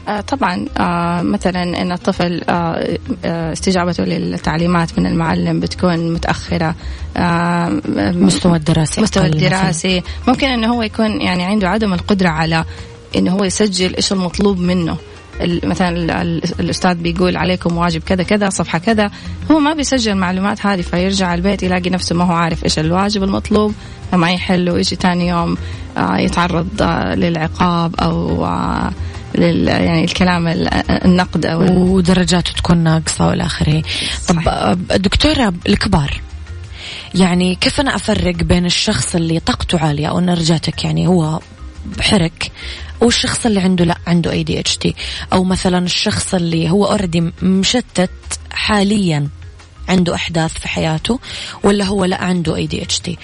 آه 0.09 0.21
طبعا 0.21 0.67
آه 0.79 1.23
مثلا 1.23 1.63
إن 1.63 1.93
الطفل 1.93 2.43
آه 2.49 2.99
استجابته 3.25 4.05
للتعليمات 4.05 4.99
من 4.99 5.07
المعلم 5.07 5.61
بتكون 5.61 6.13
متأخرة 6.13 6.75
مستوى 7.97 8.57
الدراسي 8.57 9.01
مستوى. 9.01 9.27
الدراسي 9.27 10.03
ممكن 10.29 10.47
إنه 10.47 10.75
هو 10.75 10.83
يكون 10.83 11.21
يعني 11.21 11.45
عنده 11.45 11.69
عدم 11.69 11.95
القدرة 11.95 12.29
على 12.29 12.65
إنه 13.17 13.33
هو 13.33 13.45
يسجل 13.45 13.97
إيش 13.97 14.13
المطلوب 14.13 14.59
منه 14.59 14.97
مثلا 15.43 15.89
ال- 15.89 16.11
ال- 16.11 16.43
الأستاذ 16.61 16.95
بيقول 16.95 17.37
عليكم 17.37 17.77
واجب 17.77 18.03
كذا 18.03 18.23
كذا 18.23 18.51
صفحة 18.51 18.79
كذا. 18.79 19.11
هو 19.51 19.59
ما 19.59 19.75
بيسجل 19.75 20.13
المعلومات 20.13 20.67
هذه 20.67 20.81
فيرجع 20.81 21.35
البيت 21.35 21.63
يلاقي 21.63 21.91
نفسه 21.91 22.15
ما 22.15 22.25
هو 22.25 22.33
عارف 22.33 22.65
إيش 22.65 22.79
الواجب 22.79 23.23
المطلوب. 23.23 23.75
فما 24.13 24.31
يحله 24.33 24.73
ويجي 24.73 24.97
ثاني 24.97 25.29
يوم 25.29 25.57
آه، 25.97 26.17
يتعرض 26.19 26.83
آه، 26.83 27.15
للعقاب 27.15 27.97
أو 27.97 28.47
آه، 28.47 28.91
لل 29.35 29.69
يعني 29.69 30.05
الكلام 30.05 30.49
ال- 30.49 30.69
النقد 30.91 31.47
أو 31.47 31.61
ودرجاته 31.95 32.53
تكون 32.53 32.79
ناقصة 32.79 33.27
وإلى 33.29 33.43
آخره. 33.47 33.83
طب 34.29 34.79
دكتورة 35.03 35.53
الكبار 35.69 36.21
يعني 37.15 37.55
كيف 37.55 37.81
أنا 37.81 37.97
أفرق 37.97 38.35
بين 38.35 38.67
الشخص 38.67 39.15
اللي 39.15 39.41
طاقته 39.41 39.79
عالية 39.81 40.07
أو 40.07 40.21
energetic 40.21 40.85
يعني 40.85 41.07
هو 41.07 41.41
بحرك 41.99 42.53
والشخص 43.01 43.47
اللي 43.47 43.61
عنده 43.61 43.85
لا 43.85 43.97
عنده 44.07 44.31
ADHD 44.31 44.97
أو 45.33 45.45
مثلا 45.45 45.79
الشخص 45.79 46.35
اللي 46.35 46.71
هو 46.71 46.87
already 46.87 47.33
مشتت 47.43 48.11
حاليا 48.53 49.29
عنده 49.89 50.15
أحداث 50.15 50.53
في 50.53 50.69
حياته 50.69 51.21
ولا 51.63 51.85
هو 51.85 52.05
لا 52.05 52.25
عنده 52.25 52.57
اي 52.57 52.67
دي 52.67 52.83
اتش 52.83 53.01
دي 53.01 53.19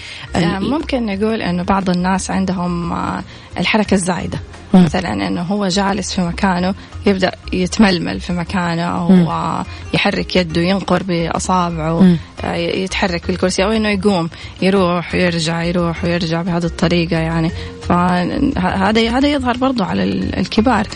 ممكن 0.59 1.07
نقول 1.07 1.43
إنه 1.43 1.63
بعض 1.63 1.91
الناس 1.91 2.31
عندهم 2.31 2.93
آه، 2.93 3.25
الحركة 3.59 3.95
الزايدة. 3.95 4.39
مم. 4.75 4.85
مثلا 4.85 5.13
إنه 5.13 5.43
هو 5.43 5.69
جالس 5.69 6.15
في 6.15 6.21
مكانه 6.21 6.75
يبدأ 7.07 7.33
يتململ 7.53 8.21
في 8.21 8.33
مكانه 8.33 8.83
أو 8.83 9.09
مم. 9.09 9.65
يحرك 9.95 10.37
يده 10.37 10.61
ينقر 10.61 11.03
بأصابعه 11.03 12.01
مم. 12.01 12.17
آه، 12.45 12.55
يتحرك 12.55 13.25
في 13.25 13.31
الكرسي 13.33 13.65
أو 13.65 13.71
إنه 13.71 13.89
يقوم 13.89 14.31
يروح 14.63 15.15
ويرجع 15.15 15.63
يروح 15.63 16.05
ويرجع 16.05 16.43
بهذه 16.43 16.65
الطريقة 16.65 17.17
يعني 17.17 17.51
فهذا 17.89 19.11
هذا 19.19 19.29
يظهر 19.33 19.57
برضو 19.57 19.85
على 19.85 20.05
ال- 20.05 20.39
الكبار 20.39 20.87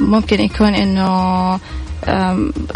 ممكن 0.00 0.40
يكون 0.40 0.74
إنه 0.74 1.60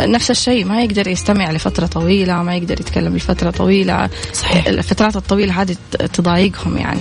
نفس 0.00 0.30
الشيء 0.30 0.64
ما 0.64 0.82
يقدر 0.82 1.08
يستمع 1.08 1.50
لفترة 1.50 1.86
طويلة 1.86 2.42
ما 2.42 2.56
يقدر 2.56 2.80
يتكلم 2.80 3.16
لفترة 3.16 3.50
طويلة 3.50 4.08
صحيح. 4.32 4.66
الفترات 4.66 5.16
الطويلة 5.16 5.62
هذه 5.62 5.76
تضايقهم 6.12 6.76
يعني 6.76 7.00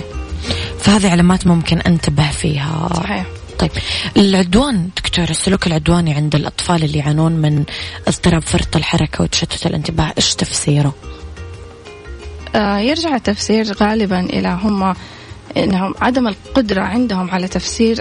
فهذه 0.78 1.10
علامات 1.10 1.46
ممكن 1.46 1.78
انتبه 1.78 2.30
فيها 2.30 2.88
صحيح 2.94 3.26
طيب 3.58 3.70
العدوان 4.16 4.88
دكتور 4.96 5.30
السلوك 5.30 5.66
العدواني 5.66 6.14
عند 6.14 6.34
الأطفال 6.34 6.84
اللي 6.84 6.98
يعانون 6.98 7.32
من 7.32 7.64
اضطراب 8.08 8.42
فرط 8.42 8.76
الحركة 8.76 9.24
وتشتت 9.24 9.66
الانتباه 9.66 10.12
إيش 10.18 10.34
تفسيره؟ 10.34 10.94
آه، 12.54 12.78
يرجع 12.78 13.14
التفسير 13.14 13.72
غالبا 13.72 14.20
إلى 14.20 14.58
هم 14.62 14.94
إنهم 15.56 15.94
عدم 16.00 16.28
القدرة 16.28 16.82
عندهم 16.82 17.30
على 17.30 17.48
تفسير 17.48 18.00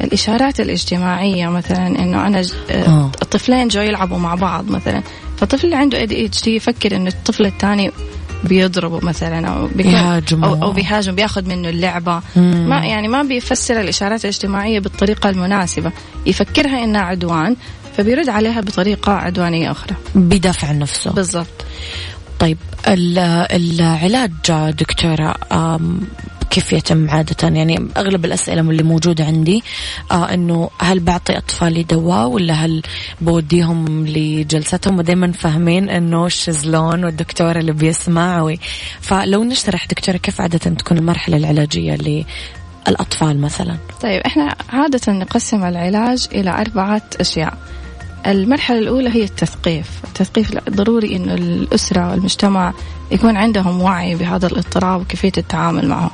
الإشارات 0.00 0.60
الاجتماعية 0.60 1.48
مثلا 1.48 1.86
إنه 1.86 2.26
أنا 2.26 2.40
آه، 2.70 2.72
آه. 2.72 3.10
الطفلين 3.22 3.68
جو 3.68 3.80
يلعبوا 3.80 4.18
مع 4.18 4.34
بعض 4.34 4.70
مثلا 4.70 5.02
فالطفل 5.36 5.64
اللي 5.64 5.76
عنده 5.76 6.06
ADHD 6.06 6.46
يفكر 6.46 6.96
إنه 6.96 7.08
الطفل 7.08 7.46
الثاني 7.46 7.90
بيضربه 8.44 9.06
مثلا 9.06 9.48
أو 9.48 9.66
بيكون- 9.66 9.92
يهاجمه. 9.92 10.46
أو, 10.48 10.62
أو 10.62 10.72
بيهاجم 10.72 11.14
بياخذ 11.14 11.48
منه 11.48 11.68
اللعبة. 11.68 12.20
مم. 12.36 12.66
ما 12.68 12.84
يعني 12.86 13.08
ما 13.08 13.22
بيفسر 13.22 13.80
الإشارات 13.80 14.24
الاجتماعية 14.24 14.80
بالطريقة 14.80 15.28
المناسبة. 15.30 15.92
يفكرها 16.26 16.84
إنها 16.84 17.00
عدوان 17.00 17.56
فبيرد 17.96 18.28
عليها 18.28 18.60
بطريقة 18.60 19.12
عدوانية 19.12 19.70
أخرى. 19.70 19.96
بيدافع 20.14 20.68
عن 20.68 20.78
نفسه. 20.78 21.10
بالضبط. 21.12 21.64
طيب 22.38 22.58
ال- 22.88 23.18
العلاج 23.52 24.32
دكتورة 24.78 25.34
آم، 25.52 26.00
كيف 26.52 26.72
يتم 26.72 27.10
عادة؟ 27.10 27.48
يعني 27.48 27.88
أغلب 27.96 28.24
الأسئلة 28.24 28.60
اللي 28.60 28.82
موجودة 28.82 29.24
عندي 29.24 29.62
آه 30.10 30.34
أنه 30.34 30.70
هل 30.78 31.00
بعطي 31.00 31.38
أطفالي 31.38 31.82
دواء 31.82 32.26
ولا 32.26 32.54
هل 32.54 32.82
بوديهم 33.20 34.06
لجلستهم؟ 34.06 34.98
ودايما 34.98 35.32
فاهمين 35.32 35.90
أنه 35.90 36.26
الشزلون 36.26 37.04
والدكتور 37.04 37.58
اللي 37.58 37.72
بيسمع 37.72 38.54
فلو 39.00 39.44
نشرح 39.44 39.86
دكتورة 39.86 40.16
كيف 40.16 40.40
عادة 40.40 40.58
تكون 40.58 40.98
المرحلة 40.98 41.36
العلاجية 41.36 42.24
للأطفال 42.86 43.40
مثلا؟ 43.40 43.76
طيب 44.02 44.20
إحنا 44.20 44.54
عادة 44.68 45.12
نقسم 45.12 45.64
العلاج 45.64 46.28
إلى 46.34 46.50
أربعة 46.50 47.02
أشياء. 47.20 47.58
المرحلة 48.26 48.78
الأولى 48.78 49.10
هي 49.10 49.24
التثقيف، 49.24 49.86
التثقيف 50.04 50.50
ضروري 50.70 51.16
إنه 51.16 51.34
الأسرة 51.34 52.10
والمجتمع 52.10 52.72
يكون 53.10 53.36
عندهم 53.36 53.82
وعي 53.82 54.14
بهذا 54.14 54.46
الاضطراب 54.46 55.00
وكيفية 55.00 55.32
التعامل 55.38 55.88
معه. 55.88 56.10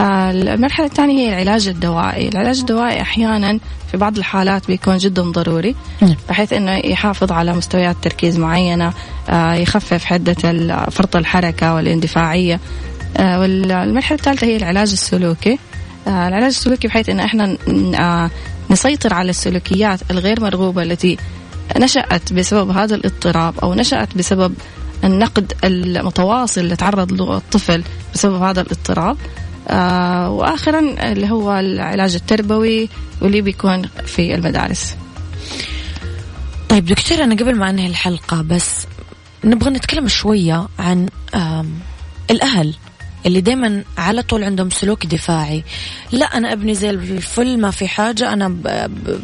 آه، 0.00 0.30
المرحلة 0.30 0.86
الثانية 0.86 1.28
هي 1.28 1.28
العلاج 1.42 1.68
الدوائي، 1.68 2.28
العلاج 2.28 2.58
الدوائي 2.58 3.00
أحيانا 3.00 3.58
في 3.90 3.96
بعض 3.96 4.16
الحالات 4.18 4.66
بيكون 4.66 4.96
جدا 4.98 5.22
ضروري 5.22 5.74
نعم. 6.00 6.14
بحيث 6.28 6.52
إنه 6.52 6.76
يحافظ 6.76 7.32
على 7.32 7.52
مستويات 7.54 7.96
تركيز 8.02 8.38
معينة 8.38 8.92
آه، 9.28 9.54
يخفف 9.54 10.12
ال- 10.44 10.90
فرط 10.92 11.16
الحركة 11.16 11.74
والاندفاعية. 11.74 12.60
آه، 13.16 13.40
والمرحلة 13.40 14.18
الثالثة 14.18 14.46
هي 14.46 14.56
العلاج 14.56 14.92
السلوكي. 14.92 15.58
العلاج 16.06 16.44
السلوكي 16.44 16.88
بحيث 16.88 17.08
إن 17.08 17.20
إحنا 17.20 17.56
نسيطر 18.70 19.14
على 19.14 19.30
السلوكيات 19.30 20.00
الغير 20.10 20.40
مرغوبة 20.40 20.82
التي 20.82 21.16
نشأت 21.78 22.32
بسبب 22.32 22.70
هذا 22.70 22.94
الاضطراب 22.94 23.54
أو 23.62 23.74
نشأت 23.74 24.16
بسبب 24.16 24.54
النقد 25.04 25.52
المتواصل 25.64 26.60
اللي 26.60 26.76
تعرض 26.76 27.12
له 27.12 27.36
الطفل 27.36 27.82
بسبب 28.14 28.42
هذا 28.42 28.60
الاضطراب. 28.60 29.16
واخرا 30.30 30.78
اللي 31.12 31.30
هو 31.30 31.58
العلاج 31.58 32.14
التربوي 32.14 32.88
واللي 33.22 33.40
بيكون 33.40 33.82
في 34.06 34.34
المدارس. 34.34 34.96
طيب 36.68 36.84
دكتور 36.86 37.24
أنا 37.24 37.34
قبل 37.34 37.56
ما 37.56 37.70
أنهي 37.70 37.86
الحلقة 37.86 38.42
بس 38.42 38.86
نبغى 39.44 39.70
نتكلم 39.70 40.08
شوية 40.08 40.68
عن 40.78 41.08
آم، 41.34 41.72
الأهل. 42.30 42.74
اللي 43.26 43.40
دايما 43.40 43.84
على 43.98 44.22
طول 44.22 44.44
عندهم 44.44 44.70
سلوك 44.70 45.06
دفاعي. 45.06 45.64
لا 46.12 46.26
أنا 46.26 46.52
أبني 46.52 46.74
زي 46.74 46.90
الفل 46.90 47.60
ما 47.60 47.70
في 47.70 47.88
حاجة. 47.88 48.32
أنا 48.32 48.56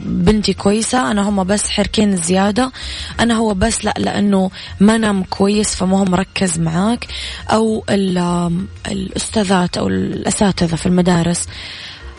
بنتي 0.07 0.53
كويسة 0.53 1.11
أنا 1.11 1.29
هم 1.29 1.45
بس 1.45 1.71
حركين 1.71 2.17
زيادة. 2.17 2.73
أنا 3.21 3.35
هو 3.35 3.55
بس 3.55 3.85
لا 3.85 3.95
لأنه 3.99 4.51
ما 4.81 4.99
نام 4.99 5.23
كويس 5.23 5.75
فما 5.75 5.99
هو 5.99 6.05
مركز 6.05 6.59
معاك. 6.59 7.07
أو 7.51 7.85
الأستاذات 8.87 9.77
أو 9.79 9.89
الأساتذة 9.89 10.77
في 10.77 10.87
المدارس 10.87 11.49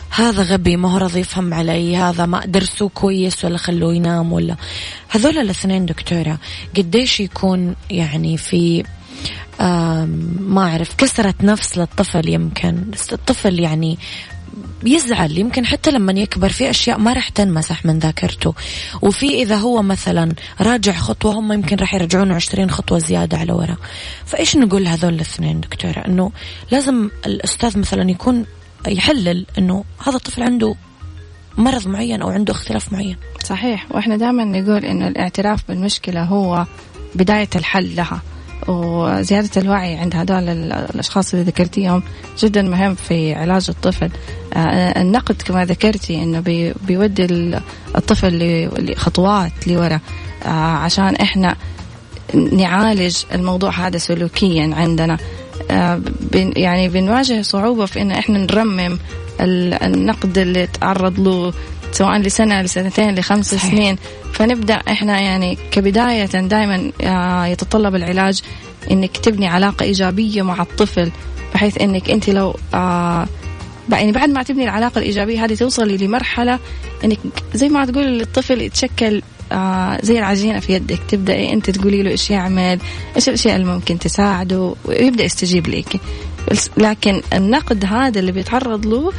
هذا 0.09 0.43
غبي 0.43 0.77
ما 0.77 0.93
هو 0.93 0.97
راضي 0.97 1.19
يفهم 1.19 1.53
علي 1.53 1.97
هذا 1.97 2.25
ما 2.25 2.45
درسوه 2.45 2.89
كويس 2.89 3.45
ولا 3.45 3.57
خلوه 3.57 3.95
ينام 3.95 4.33
ولا. 4.33 4.55
هذول 5.09 5.37
الاثنين 5.37 5.85
دكتورة 5.85 6.37
قديش 6.77 7.19
يكون 7.19 7.75
يعني 7.89 8.37
في 8.37 8.83
ما 10.39 10.69
أعرف 10.69 10.95
كسرة 10.95 11.33
نفس 11.43 11.77
للطفل 11.77 12.29
يمكن. 12.29 12.83
الطفل 13.11 13.59
يعني 13.59 13.97
يزعل 14.85 15.37
يمكن 15.37 15.65
حتى 15.65 15.91
لما 15.91 16.11
يكبر 16.11 16.49
في 16.49 16.69
أشياء 16.69 16.99
ما 16.99 17.13
راح 17.13 17.29
تنمسح 17.29 17.85
من 17.85 17.99
ذاكرته. 17.99 18.53
وفي 19.01 19.41
إذا 19.41 19.55
هو 19.55 19.81
مثلا 19.81 20.33
راجع 20.61 20.93
خطوة 20.93 21.33
هم 21.33 21.51
يمكن 21.51 21.77
راح 21.77 21.93
يرجعونه 21.93 22.35
عشرين 22.35 22.69
خطوة 22.69 22.99
زيادة 22.99 23.37
على 23.37 23.53
ورا. 23.53 23.77
فإيش 24.25 24.55
نقول 24.57 24.83
لهذول 24.83 25.13
الاثنين 25.13 25.61
دكتورة؟ 25.61 26.03
أنه 26.07 26.31
لازم 26.71 27.09
الأستاذ 27.25 27.79
مثلا 27.79 28.11
يكون 28.11 28.45
يحلل 28.87 29.45
أنه 29.57 29.83
هذا 30.07 30.15
الطفل 30.15 30.43
عنده 30.43 30.75
مرض 31.57 31.87
معين 31.87 32.21
أو 32.21 32.29
عنده 32.29 32.53
اختلاف 32.53 32.93
معين. 32.93 33.17
صحيح. 33.43 33.85
وإحنا 33.91 34.17
دائما 34.17 34.43
نقول 34.43 34.85
إنه 34.85 35.07
الاعتراف 35.07 35.67
بالمشكلة 35.67 36.23
هو 36.23 36.65
بداية 37.15 37.49
الحل 37.55 37.95
لها. 37.95 38.21
وزيادة 38.67 39.61
الوعي 39.61 39.95
عند 39.95 40.15
هذول 40.15 40.49
ال- 40.49 40.73
الأشخاص 40.73 41.33
اللي 41.33 41.45
ذكرتيهم 41.45 42.03
جدا 42.39 42.61
مهم 42.61 42.95
في 42.95 43.33
علاج 43.33 43.65
الطفل. 43.69 44.09
آه، 44.53 45.01
النقد 45.01 45.41
كما 45.41 45.65
ذكرتي 45.65 46.41
بي- 46.41 46.73
بيودي 46.87 47.25
ال- 47.25 47.61
الطفل 47.95 48.39
لخطوات 48.79 49.67
لورا. 49.67 49.99
آه، 50.45 50.49
عشان 50.49 51.15
إحنا 51.15 51.55
نعالج 52.51 53.17
الموضوع 53.33 53.71
هذا 53.71 53.97
سلوكيا 53.97 54.71
عندنا. 54.75 55.17
آه، 55.71 56.01
يعني 56.33 56.89
بنواجه 56.89 57.41
صعوبة 57.41 57.85
في 57.85 58.01
إن 58.01 58.11
إحنا 58.11 58.37
نرمم 58.39 58.99
ال- 59.41 59.73
النقد 59.73 60.37
اللي 60.37 60.67
تعرض 60.67 61.19
له 61.19 61.53
سواء 61.97 62.17
لسنة 62.17 62.61
لسنتين 62.61 63.15
لخمس 63.15 63.55
صحيح. 63.55 63.71
سنين. 63.71 63.97
فنبدأ 64.33 64.75
إحنا 64.75 65.19
يعني 65.19 65.57
كبداية 65.71 66.25
دائما 66.25 66.91
آه، 67.03 67.45
يتطلب 67.45 67.95
العلاج 67.95 68.41
إنك 68.91 69.17
تبني 69.17 69.47
علاقة 69.47 69.83
إيجابية 69.83 70.41
مع 70.41 70.61
الطفل 70.61 71.11
بحيث 71.53 71.81
إنك 71.81 72.09
أنت 72.09 72.29
لو 72.29 72.55
آه، 72.73 73.27
يعني 73.91 74.11
بعد 74.11 74.29
ما 74.29 74.43
تبني 74.43 74.63
العلاقة 74.63 74.99
الإيجابية 74.99 75.45
هذه 75.45 75.55
توصلي 75.55 75.97
لمرحلة 75.97 76.59
إنك 77.03 77.19
زي 77.53 77.69
ما 77.69 77.85
تقول 77.85 78.21
الطفل 78.21 78.61
يتشكل 78.61 79.21
آه 79.51 79.99
زي 80.03 80.19
العجينة 80.19 80.59
في 80.59 80.73
يدك. 80.73 80.99
تبدأ 81.09 81.53
أنت 81.53 81.69
تقولي 81.69 82.03
له 82.03 82.11
إيش 82.11 82.29
يعمل 82.29 82.79
إيش 83.15 83.29
الأشياء 83.29 83.55
اللي 83.55 83.67
ممكن 83.67 83.99
تساعده 83.99 84.75
ويبدأ 84.85 85.23
يستجيب 85.23 85.67
لك. 85.67 85.99
لكن 86.77 87.21
النقد 87.33 87.85
هذا 87.85 88.19
اللي 88.19 88.31
بيتعرض 88.31 88.85
له 88.85 89.13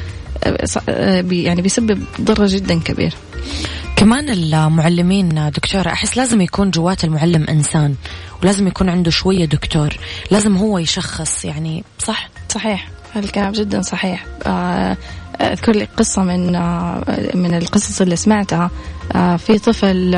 يعني 1.31 1.63
بيسبب 1.63 2.05
ضرر 2.21 2.47
جدا 2.47 2.81
كبير. 2.81 3.15
كمان 3.97 4.29
المعلمين 4.31 5.51
دكتورة 5.55 5.89
أحس 5.89 6.17
لازم 6.17 6.41
يكون 6.41 6.71
جوات 6.71 7.05
المعلم 7.05 7.45
إنسان 7.49 7.95
ولازم 8.43 8.67
يكون 8.67 8.89
عنده 8.89 9.11
شوية 9.11 9.45
دكتور 9.45 9.89
لازم 10.31 10.57
هو 10.57 10.79
يشخص 10.79 11.45
يعني 11.45 11.85
صح؟ 11.99 12.29
صحيح 12.49 12.89
الكلام 13.17 13.53
جدا 13.53 13.83
صحيح. 13.83 14.27
آه، 14.47 14.97
اذكر 15.41 15.73
لي 15.73 15.89
قصة 15.97 16.23
من 16.23 16.55
آه، 16.55 17.05
من 17.35 17.55
القصص 17.55 18.01
اللي 18.01 18.17
سمعتها 18.17 18.71
آه، 19.15 19.37
في 19.37 19.59
طفل 19.59 20.15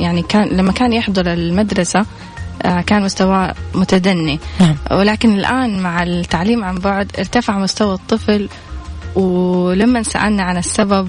يعني 0.00 0.22
كان 0.28 0.48
لما 0.48 0.72
كان 0.72 0.92
يحضر 0.92 1.32
المدرسة 1.32 2.06
كان 2.86 3.02
مستواه 3.02 3.54
متدني. 3.74 4.40
نعم. 4.60 4.76
ولكن 4.90 5.38
الآن 5.38 5.82
مع 5.82 6.02
التعليم 6.02 6.64
عن 6.64 6.74
بعد 6.74 7.10
ارتفع 7.18 7.58
مستوى 7.58 7.94
الطفل 7.94 8.48
ولما 9.18 10.02
سألنا 10.02 10.42
عن 10.42 10.56
السبب 10.56 11.08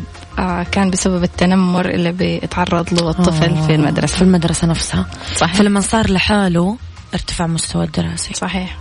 كان 0.71 0.89
بسبب 0.89 1.23
التنمر 1.23 1.89
اللي 1.89 2.11
بيتعرض 2.11 2.93
له 2.93 3.09
الطفل 3.09 3.55
في 3.67 3.75
المدرسة. 3.75 4.15
في 4.15 4.21
المدرسة 4.21 4.67
نفسها. 4.67 5.05
صحيح. 5.35 5.55
فلما 5.55 5.81
صار 5.81 6.11
لحاله 6.11 6.77
ارتفع 7.13 7.47
مستوى 7.47 7.83
الدراسي 7.83 8.33
صحيح. 8.33 8.77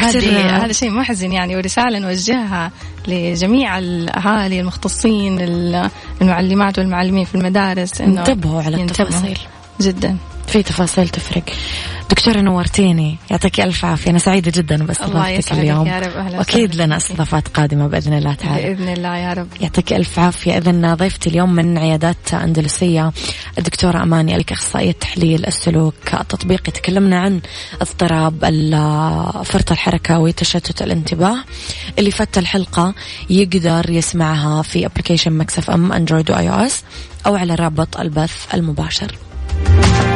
هذه 0.00 0.64
هذا 0.64 0.72
شيء 0.72 0.90
محزن 0.90 1.32
يعني 1.32 1.56
ورسالة 1.56 1.98
نوجهها 1.98 2.72
لجميع 3.08 3.78
الأهالي 3.78 4.60
المختصين 4.60 5.38
المعلمات 6.22 6.78
والمعلمين 6.78 7.24
في 7.24 7.34
المدارس 7.34 8.00
إنه 8.00 8.20
انتبهوا 8.20 8.62
على 8.62 8.82
التفاصيل. 8.82 9.38
جدا. 9.80 10.16
في 10.46 10.62
تفاصيل 10.62 11.08
تفرق. 11.08 11.44
دكتورة 12.10 12.40
نورتيني 12.40 13.18
يعطيك 13.30 13.60
ألف 13.60 13.84
عافية. 13.84 14.10
أنا 14.10 14.18
سعيدة 14.18 14.52
جدا 14.54 14.86
باستضافتك 14.86 15.52
اليوم. 15.52 15.86
يا 15.86 15.98
رب 15.98 16.16
أهلا 16.16 16.38
وأكيد 16.38 16.74
لنا 16.74 16.96
استضافات 16.96 17.48
قادمة 17.48 17.86
بإذن 17.86 18.12
الله 18.12 18.34
تعالى. 18.34 18.74
بإذن 18.74 18.88
الله 18.88 19.16
يا 19.16 19.32
رب. 19.32 19.48
يعطيك 19.60 19.92
ألف 19.92 20.18
عافية. 20.18 20.58
إذن 20.58 20.94
ضيفتي 20.94 21.30
اليوم 21.30 21.54
من 21.54 21.78
عيادات 21.78 22.34
أندلسية 22.34 23.12
الدكتورة 23.58 24.02
أماني 24.02 24.36
الك 24.36 24.52
أخصائية 24.52 24.92
تحليل 24.92 25.46
السلوك 25.46 25.94
التطبيقي 26.20 26.72
تكلمنا 26.72 27.20
عن 27.20 27.40
اضطراب 27.80 28.44
فرط 29.44 29.72
الحركة 29.72 30.18
وتشتت 30.18 30.82
الانتباه. 30.82 31.36
اللي 31.98 32.10
فات 32.10 32.38
الحلقة 32.38 32.94
يقدر 33.30 33.90
يسمعها 33.90 34.62
في 34.62 34.86
application 34.86 35.32
Mix 35.32 35.70
FM 35.70 35.92
Android 35.92 36.30
و 36.30 36.48
iOS 36.50 36.84
أو 37.26 37.36
على 37.36 37.54
رابط 37.54 38.00
البث 38.00 38.54
المباشر. 38.54 39.16